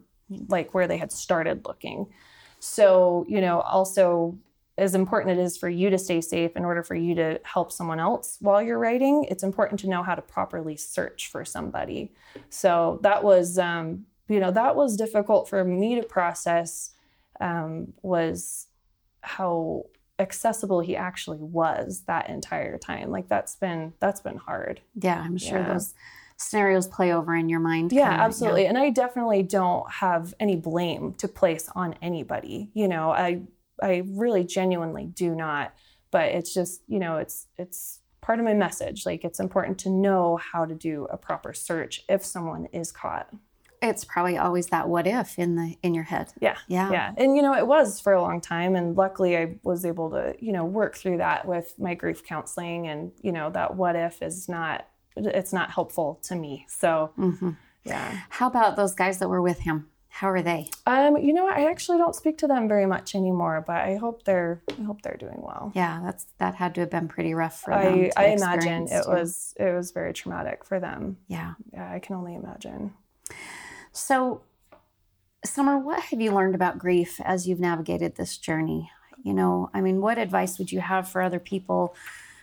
[0.48, 2.06] like where they had started looking.
[2.60, 4.38] So, you know, also
[4.78, 7.72] as important it is for you to stay safe in order for you to help
[7.72, 12.14] someone else while you're writing, it's important to know how to properly search for somebody.
[12.50, 16.92] So that was, um, you know, that was difficult for me to process.
[17.40, 18.68] Um, was
[19.22, 19.86] how
[20.22, 23.10] accessible he actually was that entire time.
[23.10, 24.82] Like that's been that's been hard.
[24.96, 25.74] Yeah, I'm sure Yeah.
[25.74, 25.94] those
[26.38, 27.92] scenarios play over in your mind.
[27.92, 28.66] Yeah, kinda, absolutely.
[28.68, 32.70] And I definitely don't have any blame to place on anybody.
[32.74, 33.42] You know, I
[33.82, 35.74] I really genuinely do not.
[36.12, 39.06] But it's just, you know, it's it's part of my message.
[39.06, 43.30] Like it's important to know how to do a proper search if someone is caught.
[43.82, 46.34] It's probably always that what if in the in your head.
[46.40, 46.58] Yeah.
[46.68, 46.92] Yeah.
[46.92, 47.14] Yeah.
[47.18, 50.36] And you know, it was for a long time and luckily I was able to,
[50.40, 54.22] you know, work through that with my grief counseling and, you know, that what if
[54.22, 56.66] is not it's not helpful to me.
[56.70, 57.52] So, hmm
[57.84, 58.20] yeah.
[58.30, 59.88] How about those guys that were with him?
[60.10, 60.70] How are they?
[60.86, 61.48] Um, you know.
[61.48, 65.02] I actually don't speak to them very much anymore, but I hope they're I hope
[65.02, 65.72] they're doing well.
[65.74, 68.12] Yeah, that's that had to have been pretty rough for them.
[68.18, 69.10] I, I imagine it too.
[69.10, 71.18] was it was very traumatic for them.
[71.28, 71.54] Yeah.
[71.74, 72.94] Yeah, I can only imagine.
[73.92, 74.42] So,
[75.44, 78.92] Summer, what have you learned about grief as you've navigated this journey?
[79.24, 81.96] You know, I mean, what advice would you have for other people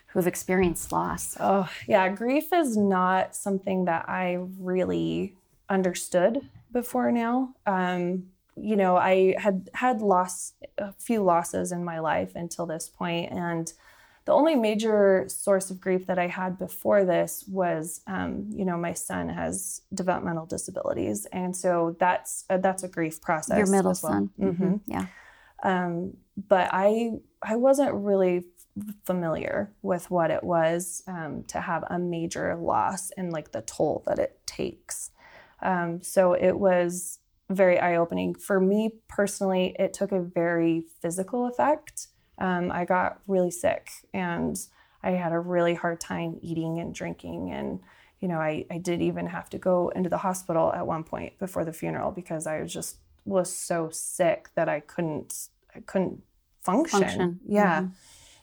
[0.08, 1.36] who've experienced loss?
[1.38, 5.36] Oh, yeah, grief is not something that I really
[5.68, 7.54] understood before now.
[7.66, 12.88] Um, you know, I had had lost a few losses in my life until this
[12.88, 13.72] point, and
[14.28, 18.76] the only major source of grief that I had before this was, um, you know,
[18.76, 23.56] my son has developmental disabilities, and so that's uh, that's a grief process.
[23.56, 24.12] Your middle well.
[24.12, 24.30] son.
[24.38, 24.58] Mhm.
[24.58, 25.06] Mhm, Yeah.
[25.62, 31.84] um, but I I wasn't really f- familiar with what it was um, to have
[31.88, 35.10] a major loss and like the toll that it takes.
[35.62, 39.74] Um, so it was very eye opening for me personally.
[39.78, 42.08] It took a very physical effect.
[42.38, 44.58] Um, I got really sick and
[45.02, 47.80] I had a really hard time eating and drinking and
[48.20, 51.38] you know I, I did even have to go into the hospital at one point
[51.38, 56.22] before the funeral because I was just was so sick that I couldn't I couldn't
[56.62, 57.00] function.
[57.00, 57.40] Function.
[57.46, 57.82] Yeah.
[57.82, 57.90] Mhm.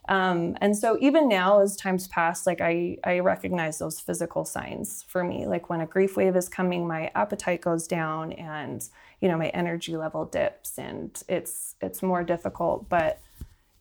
[0.07, 5.03] Um, and so even now, as times pass, like I, I recognize those physical signs
[5.07, 5.47] for me.
[5.47, 8.87] Like when a grief wave is coming, my appetite goes down, and
[9.19, 12.87] you know my energy level dips, and it's it's more difficult.
[12.87, 13.19] But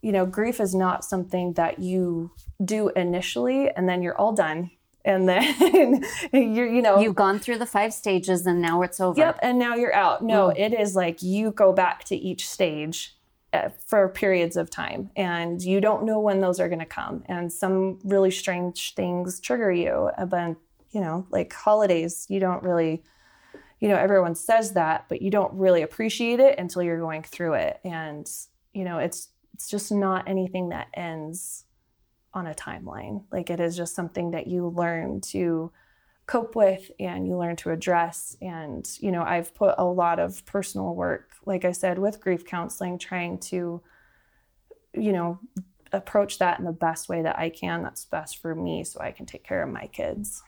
[0.05, 2.31] you know, grief is not something that you
[2.63, 4.71] do initially and then you're all done.
[5.03, 9.19] And then you're you know you've gone through the five stages and now it's over.
[9.19, 10.23] Yep and now you're out.
[10.23, 10.59] No mm.
[10.59, 13.17] it is like you go back to each stage
[13.55, 17.25] uh, for periods of time and you don't know when those are going to come.
[17.27, 20.57] And some really strange things trigger you uh, but
[20.91, 23.03] you know like holidays you don't really
[23.81, 27.55] you know everyone says that but you don't really appreciate it until you're going through
[27.55, 27.81] it.
[27.85, 28.31] And
[28.73, 31.65] you know it's it's just not anything that ends
[32.35, 33.23] on a timeline.
[33.33, 35.71] Like it is just something that you learn to
[36.27, 38.37] cope with and you learn to address.
[38.43, 42.45] And, you know, I've put a lot of personal work, like I said, with grief
[42.45, 43.81] counseling, trying to,
[44.93, 45.39] you know,
[45.93, 49.13] approach that in the best way that I can that's best for me so I
[49.13, 50.43] can take care of my kids.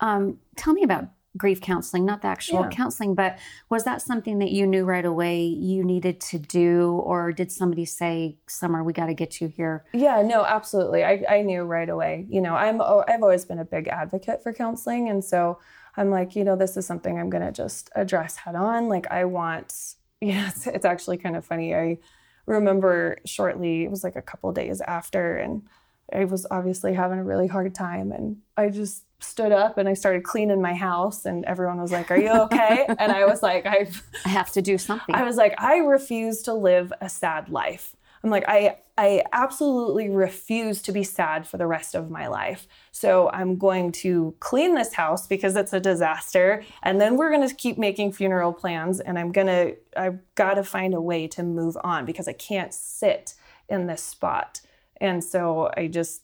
[0.00, 2.68] Um, tell me about grief counseling, not the actual yeah.
[2.68, 7.32] counseling, but was that something that you knew right away you needed to do, or
[7.32, 9.84] did somebody say, "Summer, we got to get you here"?
[9.92, 11.04] Yeah, no, absolutely.
[11.04, 12.26] I, I knew right away.
[12.28, 15.58] You know, I'm I've always been a big advocate for counseling, and so
[15.96, 18.88] I'm like, you know, this is something I'm going to just address head on.
[18.88, 19.74] Like, I want.
[20.20, 21.74] Yeah, it's, it's actually kind of funny.
[21.74, 21.98] I
[22.46, 23.84] remember shortly.
[23.84, 25.64] It was like a couple days after, and
[26.12, 29.94] I was obviously having a really hard time, and I just stood up and I
[29.94, 33.66] started cleaning my house and everyone was like, "Are you okay?" and I was like,
[33.66, 33.88] I
[34.24, 35.14] I have to do something.
[35.14, 37.96] I was like, I refuse to live a sad life.
[38.22, 42.68] I'm like, I I absolutely refuse to be sad for the rest of my life.
[42.92, 47.46] So I'm going to clean this house because it's a disaster and then we're going
[47.46, 51.26] to keep making funeral plans and I'm going to I've got to find a way
[51.28, 53.34] to move on because I can't sit
[53.68, 54.60] in this spot.
[55.00, 56.22] And so I just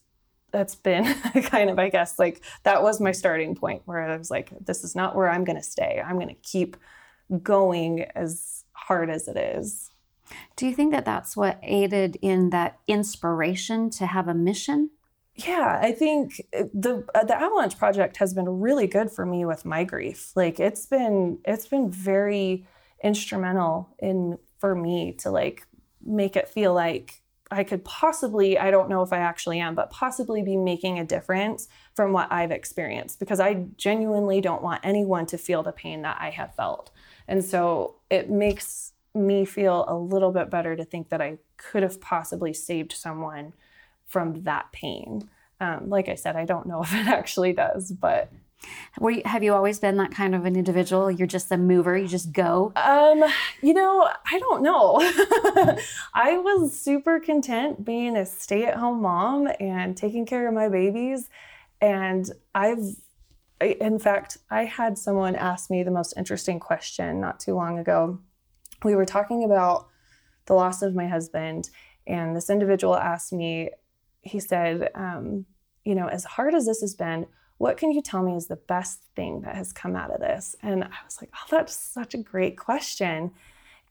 [0.51, 1.05] that's been
[1.43, 4.83] kind of, I guess, like that was my starting point where I was like, this
[4.83, 6.01] is not where I'm going to stay.
[6.05, 6.77] I'm going to keep
[7.41, 9.91] going as hard as it is.
[10.55, 14.91] Do you think that that's what aided in that inspiration to have a mission?
[15.35, 19.65] Yeah, I think the uh, the Avalanche project has been really good for me with
[19.65, 20.31] my grief.
[20.35, 22.67] Like it's been it's been very
[23.03, 25.65] instrumental in for me to like
[26.05, 27.20] make it feel like
[27.51, 31.05] I could possibly, I don't know if I actually am, but possibly be making a
[31.05, 36.01] difference from what I've experienced because I genuinely don't want anyone to feel the pain
[36.03, 36.91] that I have felt.
[37.27, 41.83] And so it makes me feel a little bit better to think that I could
[41.83, 43.53] have possibly saved someone
[44.07, 45.29] from that pain.
[45.59, 48.31] Um, like I said, I don't know if it actually does, but
[48.99, 51.09] were you, have you always been that kind of an individual?
[51.09, 51.97] You're just a mover.
[51.97, 52.71] You just go.
[52.75, 53.23] Um,
[53.61, 54.97] you know, I don't know.
[56.13, 61.29] I was super content being a stay-at-home mom and taking care of my babies,
[61.79, 62.95] and I've,
[63.59, 68.19] in fact, I had someone ask me the most interesting question not too long ago.
[68.83, 69.87] We were talking about
[70.45, 71.69] the loss of my husband,
[72.05, 73.69] and this individual asked me.
[74.23, 75.45] He said, um,
[75.83, 77.25] "You know, as hard as this has been."
[77.61, 80.55] What can you tell me is the best thing that has come out of this?
[80.63, 83.33] And I was like, oh, that's such a great question.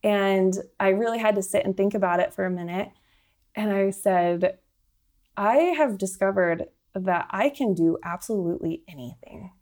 [0.03, 2.89] And I really had to sit and think about it for a minute.
[3.55, 4.59] And I said,
[5.37, 6.65] I have discovered
[6.97, 9.53] that I can do absolutely anything.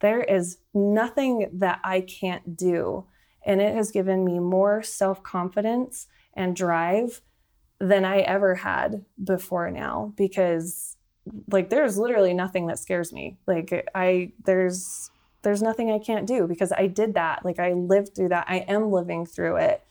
[0.00, 3.06] There is nothing that I can't do.
[3.46, 7.22] And it has given me more self confidence and drive
[7.80, 10.95] than I ever had before now because
[11.50, 13.36] like there's literally nothing that scares me.
[13.46, 15.10] Like I there's
[15.42, 17.44] there's nothing I can't do because I did that.
[17.44, 18.46] Like I lived through that.
[18.48, 19.82] I am living through it.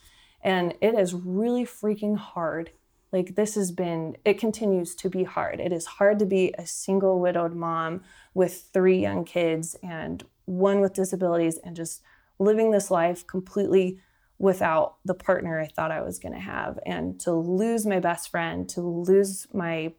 [0.44, 2.72] And it is really freaking hard.
[3.12, 5.60] Like this has been it continues to be hard.
[5.60, 8.02] It is hard to be a single widowed mom
[8.34, 12.02] with three young kids and one with disabilities and just
[12.38, 14.00] living this life completely
[14.38, 18.30] without the partner I thought I was going to have and to lose my best
[18.30, 19.94] friend, to lose my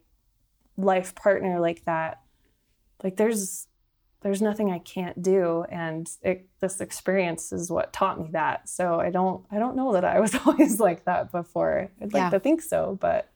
[0.77, 2.21] life partner like that
[3.03, 3.67] like there's
[4.23, 8.99] there's nothing i can't do and it, this experience is what taught me that so
[9.01, 12.31] i don't i don't know that i was always like that before i'd like yeah.
[12.31, 13.31] to think so but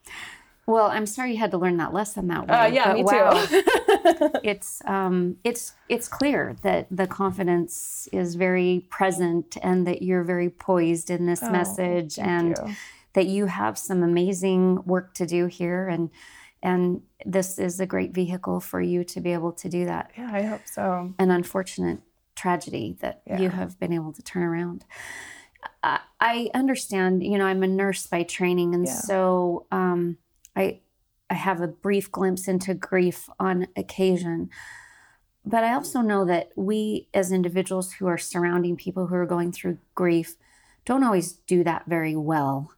[0.66, 3.44] well i'm sorry you had to learn that lesson that way uh, yeah me wow.
[3.46, 3.62] too
[4.42, 10.50] it's um it's it's clear that the confidence is very present and that you're very
[10.50, 12.74] poised in this oh, message and you.
[13.14, 16.10] that you have some amazing work to do here and
[16.62, 20.10] and this is a great vehicle for you to be able to do that.
[20.16, 21.14] Yeah, I hope so.
[21.18, 22.00] An unfortunate
[22.36, 23.40] tragedy that yeah.
[23.40, 24.84] you have been able to turn around.
[25.82, 28.94] I, I understand, you know, I'm a nurse by training, and yeah.
[28.94, 30.18] so um,
[30.56, 30.80] I
[31.28, 34.50] I have a brief glimpse into grief on occasion.
[35.44, 39.52] But I also know that we, as individuals who are surrounding people who are going
[39.52, 40.36] through grief,
[40.84, 42.72] don't always do that very well.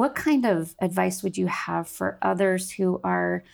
[0.00, 3.44] What kind of advice would you have for others who are,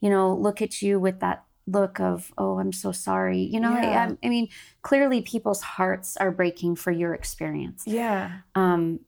[0.00, 3.40] you know, look at you with that look of, oh, I'm so sorry.
[3.40, 4.10] You know, Yeah.
[4.22, 4.48] I, I mean,
[4.82, 7.84] clearly people's hearts are breaking for your experience.
[7.86, 8.40] Yeah.
[8.54, 9.00] Um,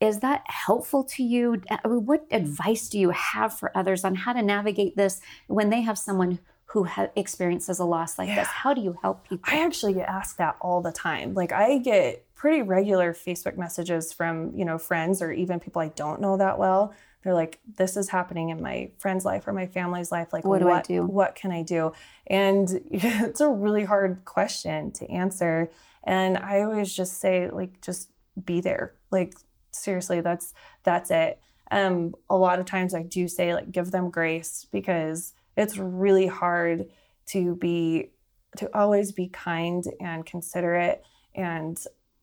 [0.00, 1.62] is that helpful to you?
[1.70, 1.78] Uh,
[2.10, 5.98] What advice do you have for others on how to navigate this when they have
[5.98, 6.38] someone
[6.72, 8.36] who ha- experiences a loss like Yeah.
[8.40, 8.48] this?
[8.48, 9.44] How do you help people?
[9.52, 11.34] I actually get asked that all the time.
[11.34, 15.88] Like I get pretty regular Facebook messages from, you know, friends or even people I
[15.88, 16.94] don't know that well.
[17.22, 20.32] They're like, this is happening in my friend's life or my family's life.
[20.32, 21.04] Like, What do I do?
[21.04, 21.92] What can I do?
[22.28, 25.70] And it's a really hard question to answer.
[26.02, 28.08] And I always just say, like, just
[28.42, 28.94] be there.
[29.10, 29.34] Like,
[29.70, 31.38] seriously, that's that's it.
[31.70, 36.26] Um, a lot of times I do say, like, give them grace because it's really
[36.26, 36.86] hard
[37.26, 38.12] to be
[38.56, 41.78] to always be kind and considerate and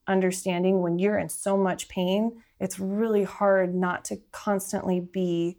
[0.08, 5.58] understanding when you're in so much pain it's really hard not to constantly be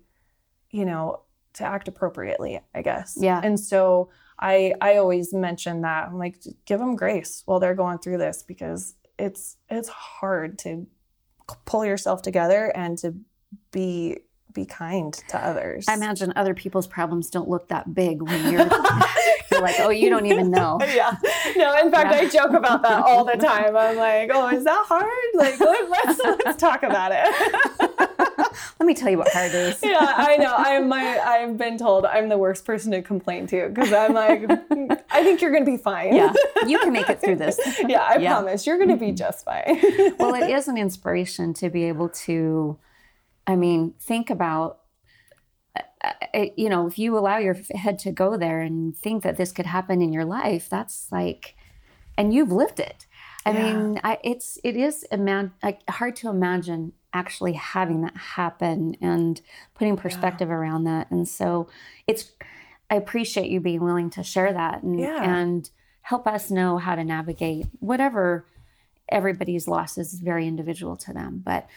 [0.72, 1.22] you know
[1.54, 3.40] to act appropriately i guess Yeah.
[3.44, 4.10] and so
[4.40, 8.44] i i always mention that i'm like give them grace while they're going through this
[8.44, 10.88] because it's it's hard to
[11.66, 13.16] pull yourself together and to
[13.72, 14.18] be
[14.54, 18.68] be kind to others I imagine other people's problems don't look that big when you're,
[19.60, 20.80] you're like, oh, you don't even know.
[20.94, 21.16] yeah.
[21.56, 22.20] No, in fact, Yeah.
[22.22, 23.76] I joke about that all the time.
[23.76, 25.10] I'm like, oh, is that hard?
[25.36, 27.26] Like, let- let's let's talk about it.
[28.80, 29.78] Let me tell you what hard is.
[29.84, 30.54] yeah, I know.
[30.56, 31.20] I'm my.
[31.20, 34.50] I've been told I'm the worst person to complain to because I'm like,
[35.12, 36.16] I think you're gonna be fine.
[36.16, 36.34] Yeah,
[36.66, 37.60] you can make it through this.
[37.88, 38.34] yeah, I Yeah.
[38.36, 39.16] promise you're gonna be mm-hmm.
[39.16, 39.80] just fine.
[40.18, 42.78] well, it is an inspiration to be able to,
[43.48, 44.80] I mean, think about,
[46.34, 49.52] uh, you know, if you allow your head to go there and think that this
[49.52, 51.56] could happen in your life, that's like,
[52.18, 53.06] and you've lived it.
[53.46, 53.64] I Yeah.
[53.64, 59.42] mean, I, it's it is ima- like hard to imagine actually having that happen and
[59.74, 61.10] putting perspective around that.
[61.12, 61.68] And so,
[62.08, 62.32] it's
[62.90, 65.24] I appreciate you being willing to share that and Yeah.
[65.24, 65.70] and
[66.02, 68.46] help us know how to navigate whatever
[69.10, 71.42] everybody's loss is very individual to them.
[71.44, 71.68] But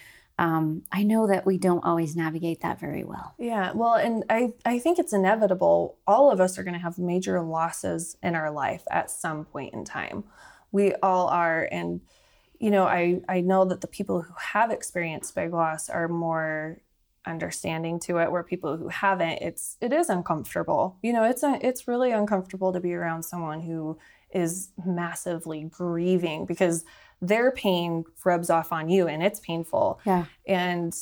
[0.43, 3.33] um, I know that we don't always navigate that very well.
[3.39, 5.99] Yeah, well, and I, I think it's inevitable.
[6.05, 9.73] All of us are going to have major losses in our life at some point
[9.73, 10.25] in time.
[10.73, 11.69] We all are.
[11.71, 12.01] And,
[12.59, 16.79] you know, I, I know that the people who have experienced big loss are more
[17.25, 21.57] understanding to it where people who haven't it's it is uncomfortable you know it's a,
[21.63, 23.97] it's really uncomfortable to be around someone who
[24.35, 26.85] is massively grieving because
[27.23, 30.01] their pain rubs off on you and it's painful.
[30.05, 30.27] Yeah.
[30.47, 30.95] and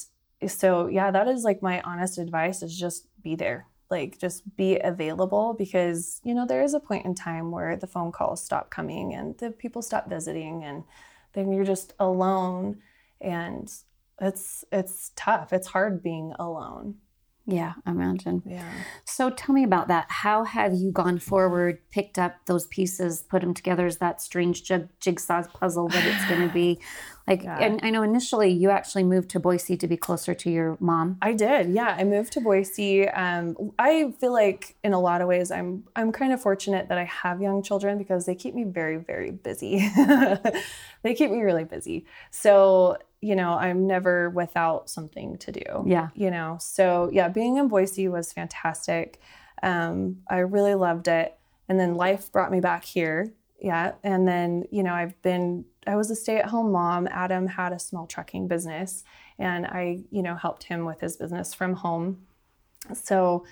[0.47, 3.67] so yeah that is like my honest advice is just be there.
[3.91, 7.89] Like just be available because you know there is a point in time where the
[7.89, 10.85] phone calls stop coming and the people stop visiting and
[11.33, 12.79] then you're just alone
[13.21, 13.73] and
[14.21, 15.53] it's it's tough.
[15.53, 16.97] It's hard being alone
[17.47, 18.43] Yeah, I imagine.
[18.47, 18.71] yeah
[19.05, 20.07] So tell me about that.
[20.09, 24.63] How have you gone forward, picked up those pieces, put them together as that strange
[24.63, 26.79] jig- jigsaw puzzle that it's going to be?
[27.29, 27.59] Like, Yeah.
[27.61, 31.17] and I know initially you actually moved to Boise to be closer to your mom.
[31.23, 31.71] I did.
[31.71, 33.09] Yeah, I moved to Boise.
[33.09, 36.99] Um, I feel like in a lot of ways I'm I'm kind of fortunate that
[36.99, 39.79] I have young children because they keep me very very busy.
[41.05, 42.05] they keep me really busy.
[42.33, 45.85] So, you know, I'm never without something to do.
[45.87, 46.09] Yeah.
[46.15, 46.59] You know.
[46.61, 49.21] So, yeah, being in Boise was fantastic.
[49.63, 51.37] Um, I really loved it.
[51.69, 53.33] And then life brought me back here.
[53.61, 53.93] Yeah.
[54.03, 57.09] And then, you know, I've been I was a stay-at-home mom.
[57.11, 59.03] Adam had a small trucking business
[59.39, 62.27] and I, you know, helped him with his business from home.
[62.93, 63.45] So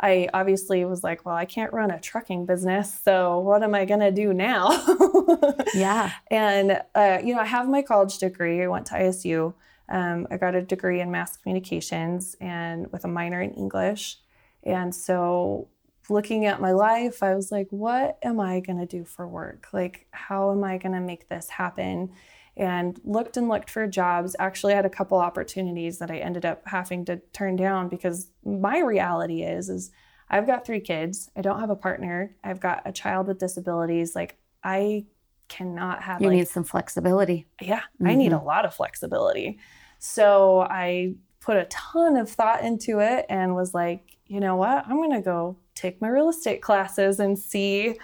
[0.00, 3.84] I obviously was like, well, I can't run a trucking business, so what am I
[3.84, 4.70] going to do now?
[5.74, 6.10] Yeah.
[6.30, 8.62] and uh, you know, I have my college degree.
[8.62, 9.54] I went to ISU.
[9.88, 14.18] Um, I got a degree in mass communications and with a minor in English.
[14.64, 15.68] And so,
[16.08, 19.68] looking at my life, I was like, what am I going to do for work?
[19.72, 22.12] Like, how am I going to make this happen?
[22.56, 24.36] And looked and looked for jobs.
[24.38, 28.28] Actually, I had a couple opportunities that I ended up having to turn down because
[28.44, 29.90] my reality is, is
[30.28, 31.30] I've got three kids.
[31.34, 32.36] I don't have a partner.
[32.44, 34.14] I've got a child with disabilities.
[34.14, 35.06] Like, I
[35.48, 37.46] cannot have You like need some flexibility.
[37.60, 38.18] yeah, I mm-hmm.
[38.18, 39.58] need a lot of flexibility.
[39.98, 44.86] So I put a ton of thought into it and was like, you know what?
[44.86, 47.98] I'm going to go take my real estate classes and see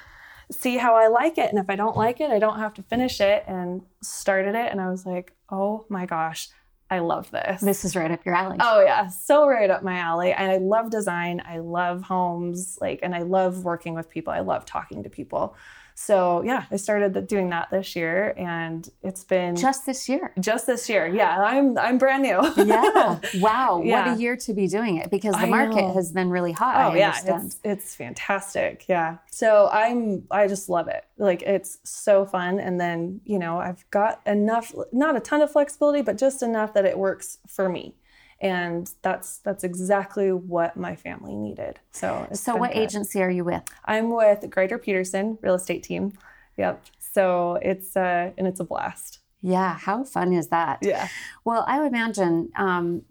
[0.51, 1.51] see how I like it.
[1.51, 4.71] And if I don't like it, I don't have to finish it and started it
[4.71, 6.49] and I was like, "Oh my gosh,
[6.91, 8.57] I love this." This is right up your alley.
[8.61, 10.33] Oh yeah, so right up my alley.
[10.33, 11.43] And I love design.
[11.47, 14.33] I love homes, like, and I love working with people.
[14.33, 15.57] I love talking to people.
[16.01, 20.33] So yeah, I started doing that this year, and it's been just this year.
[20.39, 21.43] Just this year, yeah.
[21.43, 22.41] I'm I'm brand new.
[22.65, 23.19] yeah.
[23.41, 23.83] Wow.
[23.85, 24.11] Yeah.
[24.11, 25.95] What a year to be doing it because the I market know.
[25.95, 26.77] has been really hot.
[26.77, 27.47] Oh I yeah, understand.
[27.47, 28.85] it's it's fantastic.
[28.89, 29.17] Yeah.
[29.33, 31.05] So I'm I just love it.
[31.19, 35.51] Like it's so fun and then, you know, I've got enough not a ton of
[35.51, 37.97] flexibility, but just enough that it works for me.
[38.41, 41.81] And that's that's exactly what my family needed.
[41.91, 42.79] So so, what good.
[42.79, 43.65] agency are you with?
[43.85, 46.13] I'm with Greater Peterson real estate team.
[46.57, 46.85] Yep.
[47.01, 49.19] So it's uh and it's a blast.
[49.41, 49.77] Yeah.
[49.79, 50.79] How fun is that?
[50.83, 51.09] Yeah.
[51.45, 53.03] Well, I would imagine, um,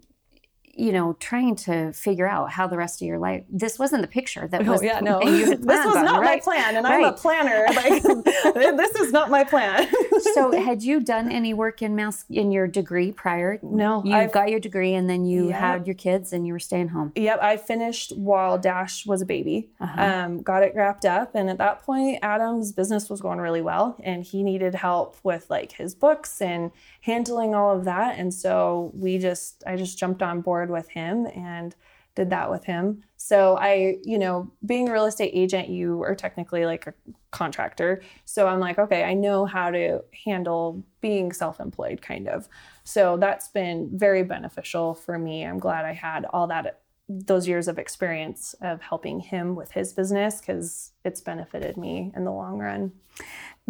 [0.78, 3.44] you know, trying to figure out how the rest of your life.
[3.50, 4.80] This wasn't the picture that was.
[4.80, 5.20] Oh yeah, no.
[5.24, 6.36] this was on, not right?
[6.36, 7.66] my plan, and I'm a planner.
[7.78, 9.88] Like this is not my plan.
[10.34, 13.58] so, had you done any work in mass in your degree prior?
[13.62, 15.58] No, you I've- got your degree, and then you Yep.
[15.60, 17.12] had your kids, and you were staying home.
[17.16, 19.68] Yep, I finished while Dash was a baby.
[19.80, 20.02] Uh-huh.
[20.02, 23.96] Um, got it wrapped up, and at that point, Adam's business was going really well,
[24.02, 26.70] and he needed help with like his books and
[27.02, 28.18] handling all of that.
[28.18, 31.74] And so we just, I just jumped on board with him and
[32.14, 33.04] did that with him.
[33.16, 36.94] So I, you know, being a real estate agent, you are technically like a
[37.30, 38.02] contractor.
[38.24, 42.48] So I'm like, okay, I know how to handle being self-employed, kind of.
[42.82, 45.44] So that's been very beneficial for me.
[45.44, 49.94] I'm glad I had all that those years of experience of helping him with his
[49.94, 52.92] business because it's benefited me in the long run.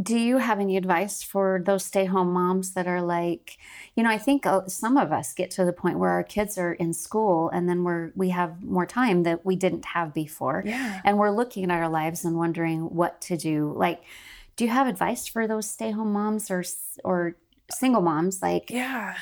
[0.01, 3.59] Do you have any advice for those stay home moms that are like,
[3.97, 6.57] you know, I think uh, some of us get to the point where our kids
[6.57, 10.63] are in school and then we're we have more time that we didn't have before.
[10.65, 11.01] Yeah.
[11.05, 13.73] And we're looking at our lives and wondering what to do.
[13.77, 14.03] Like,
[14.57, 16.63] do you have advice for those stay home moms or
[17.03, 17.37] or
[17.71, 19.15] single moms like Yeah.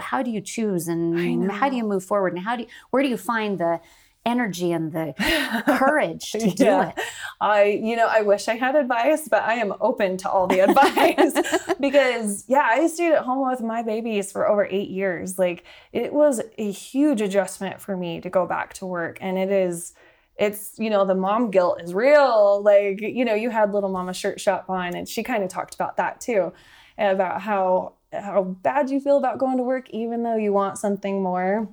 [0.00, 3.02] how do you choose and how do you move forward and how do you, where
[3.02, 3.80] do you find the
[4.26, 5.14] energy and the
[5.78, 6.88] courage to do Yeah.
[6.90, 7.00] it?
[7.40, 10.60] I, you know, I wish I had advice, but I am open to all the
[10.68, 11.32] advice
[11.80, 15.38] because, yeah, I stayed at home with my babies for over eight years.
[15.38, 19.18] Like, it was a huge adjustment for me to go back to work.
[19.20, 19.94] And it is,
[20.36, 22.62] it's, you know, the mom guilt is real.
[22.62, 25.74] Like, you know, you had little mama shirt shop on, and she kind of talked
[25.74, 26.52] about that too,
[26.98, 31.22] about how, how bad you feel about going to work, even though you want something
[31.22, 31.68] more.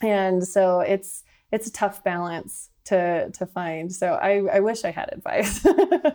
[0.00, 1.22] And so it's,
[1.54, 3.86] it's a tough balance to to find.
[4.00, 5.64] So I, I wish I had advice.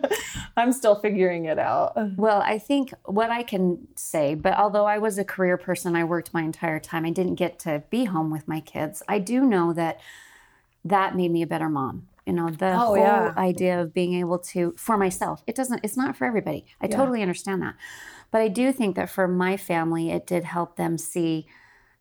[0.58, 1.94] I'm still figuring it out.
[2.18, 6.04] Well, I think what I can say, but although I was a career person, I
[6.04, 9.02] worked my entire time, I didn't get to be home with my kids.
[9.08, 10.00] I do know that
[10.86, 12.08] that made me a better mom.
[12.26, 13.34] You know, the Oh, whole yeah.
[13.38, 16.66] idea of being able to, for myself, it doesn't, it's not for everybody.
[16.80, 16.98] I Yeah.
[16.98, 17.76] totally understand that.
[18.32, 21.48] But I do think that for my family, it did help them see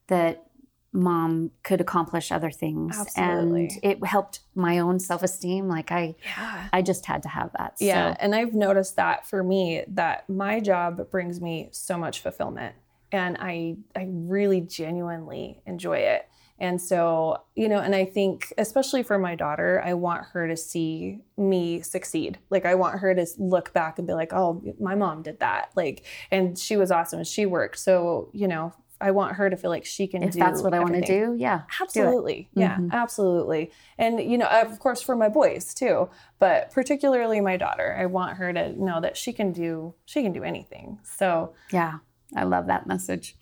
[0.08, 0.47] that
[0.92, 2.98] mom could accomplish other things.
[2.98, 3.68] Absolutely.
[3.82, 5.68] And it helped my own self esteem.
[5.68, 6.68] Like I, Yeah.
[6.72, 7.74] I just had to have that.
[7.78, 8.12] Yeah.
[8.12, 12.74] So, And I've noticed that for me, that my job brings me so much fulfillment.
[13.12, 16.28] And I I really genuinely enjoy it.
[16.60, 20.56] And so, you know, and I think, especially for my daughter, I want her to
[20.56, 22.38] see me succeed.
[22.50, 25.70] Like, I want her to look back and be like, oh, my mom did that.
[25.76, 27.78] Like, and she was awesome and she worked.
[27.78, 30.26] So, you know, I want her to feel like she can do.
[30.28, 31.58] if do that's what I want to do, yeah.
[31.58, 31.64] do.
[31.82, 32.48] Absolutely.
[32.54, 32.92] Yeah, Mhm.
[32.92, 33.70] absolutely.
[33.96, 38.38] And, you know, of course, for my boys too, but particularly my daughter, I want
[38.38, 40.98] her to know that she can do, she can do anything.
[41.04, 41.98] So, Yeah,
[42.36, 43.36] I love that message.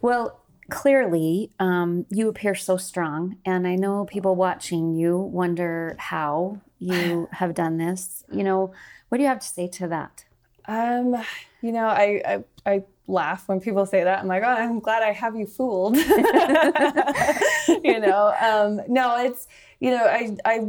[0.00, 0.40] Well,
[0.70, 7.28] clearly, um, you appear so strong, and I know people watching you wonder how you
[7.32, 8.24] have done this.
[8.32, 8.72] You know,
[9.08, 10.24] what do you have to say to that?
[10.66, 11.16] um,
[11.60, 14.20] you know, I, I, I laugh when people say that.
[14.20, 15.96] I'm like, oh, I'm glad I have you fooled.
[15.96, 16.04] you
[18.00, 19.48] know, um, no, it's,
[19.80, 20.68] you know, I, I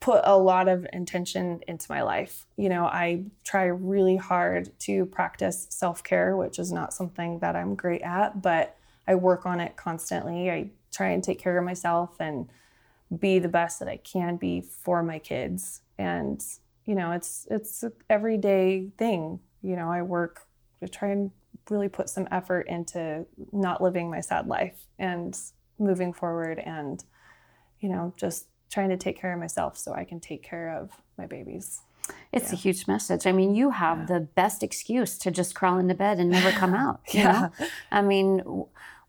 [0.00, 2.46] put a lot of intention into my life.
[2.56, 7.54] You know, I try really hard to practice self care, which is not something that
[7.54, 10.50] I'm great at, but I work on it constantly.
[10.50, 12.48] I try and take care of myself and
[13.18, 15.82] be the best that I can be for my kids.
[15.98, 16.42] And,
[16.86, 19.40] you know, it's it's an everyday thing.
[19.62, 20.46] You know, I work
[20.80, 21.30] to try and
[21.70, 25.38] really put some effort into not living my sad life and
[25.78, 27.02] moving forward and,
[27.80, 30.90] you know, just trying to take care of myself so I can take care of
[31.16, 31.80] my babies.
[32.32, 33.26] It's a huge message.
[33.26, 36.74] I mean, you have the best excuse to just crawl into bed and never come
[36.74, 37.00] out.
[37.12, 37.50] Yeah.
[37.58, 37.66] know?
[37.92, 38.42] I mean,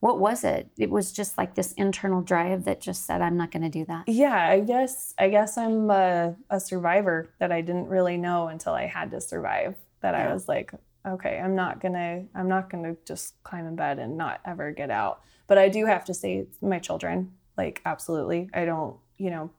[0.01, 0.69] what was it?
[0.77, 3.85] It was just like this internal drive that just said, I'm not going to do
[3.85, 4.07] that.
[4.07, 8.73] Yeah, I guess I guess I'm a, a survivor that I didn't really know until
[8.73, 9.75] I had to survive.
[10.01, 10.29] That Yeah.
[10.29, 10.73] I was like,
[11.05, 14.91] okay, I'm not gonna I'm not gonna just climb in bed and not ever get
[14.91, 15.21] out.
[15.47, 19.51] But I do have to say, my children, like absolutely, I don't, you know,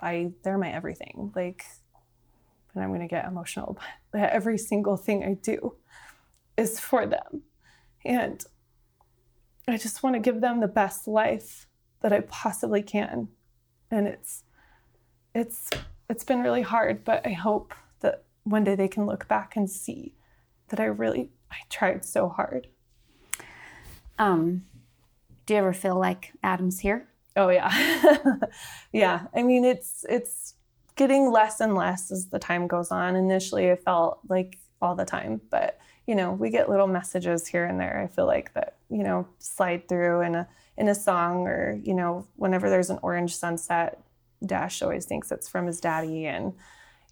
[0.00, 1.32] I they're my everything.
[1.34, 1.64] Like,
[2.74, 3.78] and I'm to get emotional,
[4.12, 5.74] but every single thing I do
[6.56, 7.42] is for them.
[8.04, 8.44] And
[9.68, 11.66] I just want to give them the best life
[12.00, 13.28] that I possibly can.
[13.90, 14.44] And it's
[15.34, 15.70] it's
[16.08, 19.68] it's been really hard, but I hope that one day they can look back and
[19.68, 20.15] see
[20.68, 22.68] that I really I tried so hard.
[24.18, 24.64] Um,
[25.44, 27.08] do you ever feel like Adam's here?
[27.36, 28.36] Oh yeah.
[28.92, 29.26] yeah.
[29.34, 30.54] I mean it's it's
[30.96, 33.16] getting less and less as the time goes on.
[33.16, 37.64] Initially it felt like all the time, but you know, we get little messages here
[37.64, 38.00] and there.
[38.00, 41.94] I feel like that, you know, slide through in a in a song or, you
[41.94, 44.00] know, whenever there's an orange sunset,
[44.44, 46.52] Dash always thinks it's from his daddy and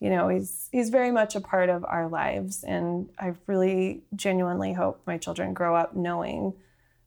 [0.05, 4.74] you know, he's he's very much a part of our lives and I really genuinely
[4.74, 6.52] hope my children grow up knowing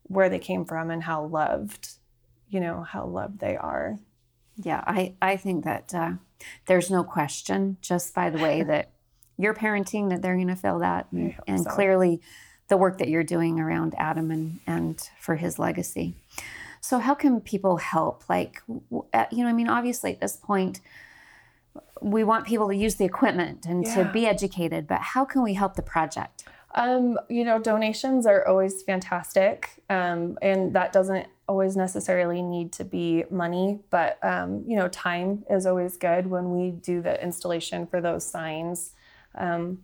[0.05, 1.89] where they came from and how loved,
[2.49, 3.99] you know, how loved they are.
[4.55, 6.13] Yeah, I I think that uh,
[6.65, 8.89] there's no question just by the way that
[9.37, 11.69] you're parenting that they're going to feel that and, and so.
[11.69, 12.19] clearly
[12.67, 16.15] the work that you're doing around adam and, and for his legacy
[16.81, 18.63] so how can people help like
[19.13, 20.81] uh, you know i mean obviously at this point
[22.01, 25.53] we want people to use the equipment and to be educated but how can we
[25.53, 31.75] help the project Um, you know, donations are always fantastic, um, and that doesn't always
[31.75, 36.71] necessarily need to be money, but um, you know, time is always good when we
[36.71, 38.93] do the installation for those signs.
[39.36, 39.80] Um,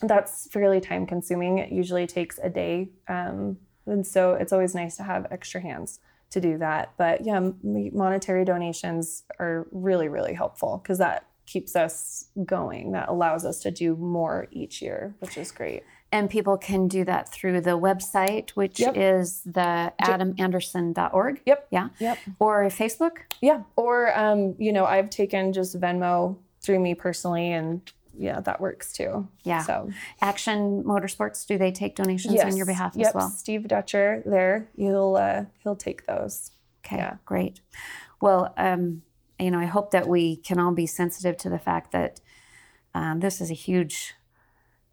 [0.00, 1.58] that's fairly time consuming.
[1.58, 6.00] It usually takes a day, um, and so it's always nice to have extra hands
[6.30, 6.92] to do that.
[6.96, 12.92] But yeah, monetary donations are really, really helpful because that keeps us going.
[12.92, 15.82] That allows us to do more each year, which is great.
[16.10, 18.96] and people can do that through the website which Yep.
[18.96, 21.66] is the adamanderson.org Yep.
[21.70, 22.18] yeah Yep.
[22.38, 23.62] or facebook Yeah.
[23.76, 27.80] Or, um, you know, I've taken just Venmo through me personally, and
[28.18, 29.28] yeah, that works too.
[29.44, 29.62] Yeah.
[29.62, 29.90] So,
[30.20, 33.08] action motorsports do they take donations on your behalf yep.
[33.08, 36.50] as well Steve Dutcher there, he'll uh, he'll take those.
[36.84, 37.16] Okay, Yeah.
[37.24, 37.60] great.
[38.20, 39.02] Well, um,
[39.38, 42.20] you know, I hope that we can all be sensitive to the fact that
[42.94, 44.14] um, this is a huge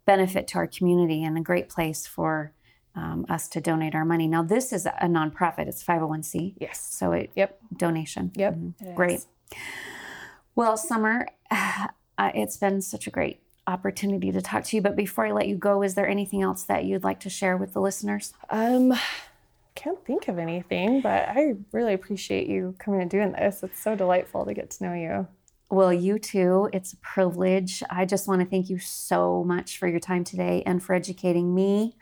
[0.04, 2.52] benefit to our community and a great place for
[2.94, 4.28] um, us to donate our money.
[4.28, 6.80] Now, this is a nonprofit; it's 501c, Yes.
[6.80, 7.58] so it Yep.
[7.76, 8.30] donation.
[8.36, 8.54] Yep.
[8.54, 8.74] Mhm.
[8.80, 9.26] it Great.
[10.54, 11.26] Well, Summer,
[12.18, 14.82] uh, it's been such a great opportunity to talk to you.
[14.82, 17.56] But before I let you go, is there anything else that you'd like to share
[17.56, 18.32] with the listeners?
[18.50, 18.94] Um,
[19.74, 23.62] can't think of anything, but I really appreciate you coming and doing this.
[23.62, 25.26] It's so delightful to get to know you.
[25.68, 26.70] Well, you too.
[26.72, 27.82] It's a privilege.
[27.90, 31.54] I just want to thank you so much for your time today and for educating
[31.54, 31.96] me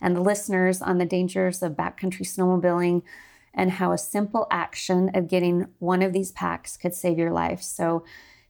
[0.00, 3.02] and the listeners on the dangers of backcountry snowmobiling
[3.54, 7.62] and how a simple action of getting one of these packs could save your life.
[7.62, 8.04] So,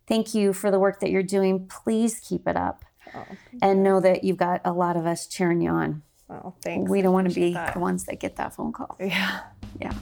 [0.07, 1.67] thank you for the work that you're doing.
[1.69, 2.85] Please keep it up
[3.15, 3.25] Oh,
[3.63, 6.03] and know that you've got a lot of us cheering you on.
[6.29, 6.91] oh thanks.
[6.91, 7.75] We don't want to be that.
[7.75, 8.97] the ones that get that phone call.
[9.01, 9.41] Yeah.
[9.81, 9.93] Yeah.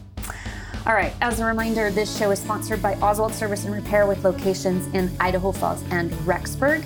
[0.87, 1.13] All right.
[1.21, 5.11] As a reminder, this show is sponsored by Oswald Service and Repair with locations in
[5.21, 6.85] Idaho Falls and Rexburg.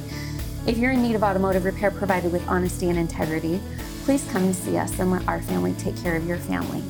[0.66, 3.60] If you're in need of automotive repair provided with honesty and integrity,
[4.04, 6.82] please come and see us and let our family take care of your family.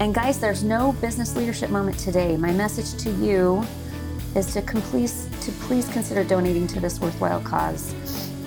[0.00, 2.36] And guys, there's no business leadership moment today.
[2.36, 3.64] My message to you
[4.34, 7.94] is to please to please consider donating to this worthwhile cause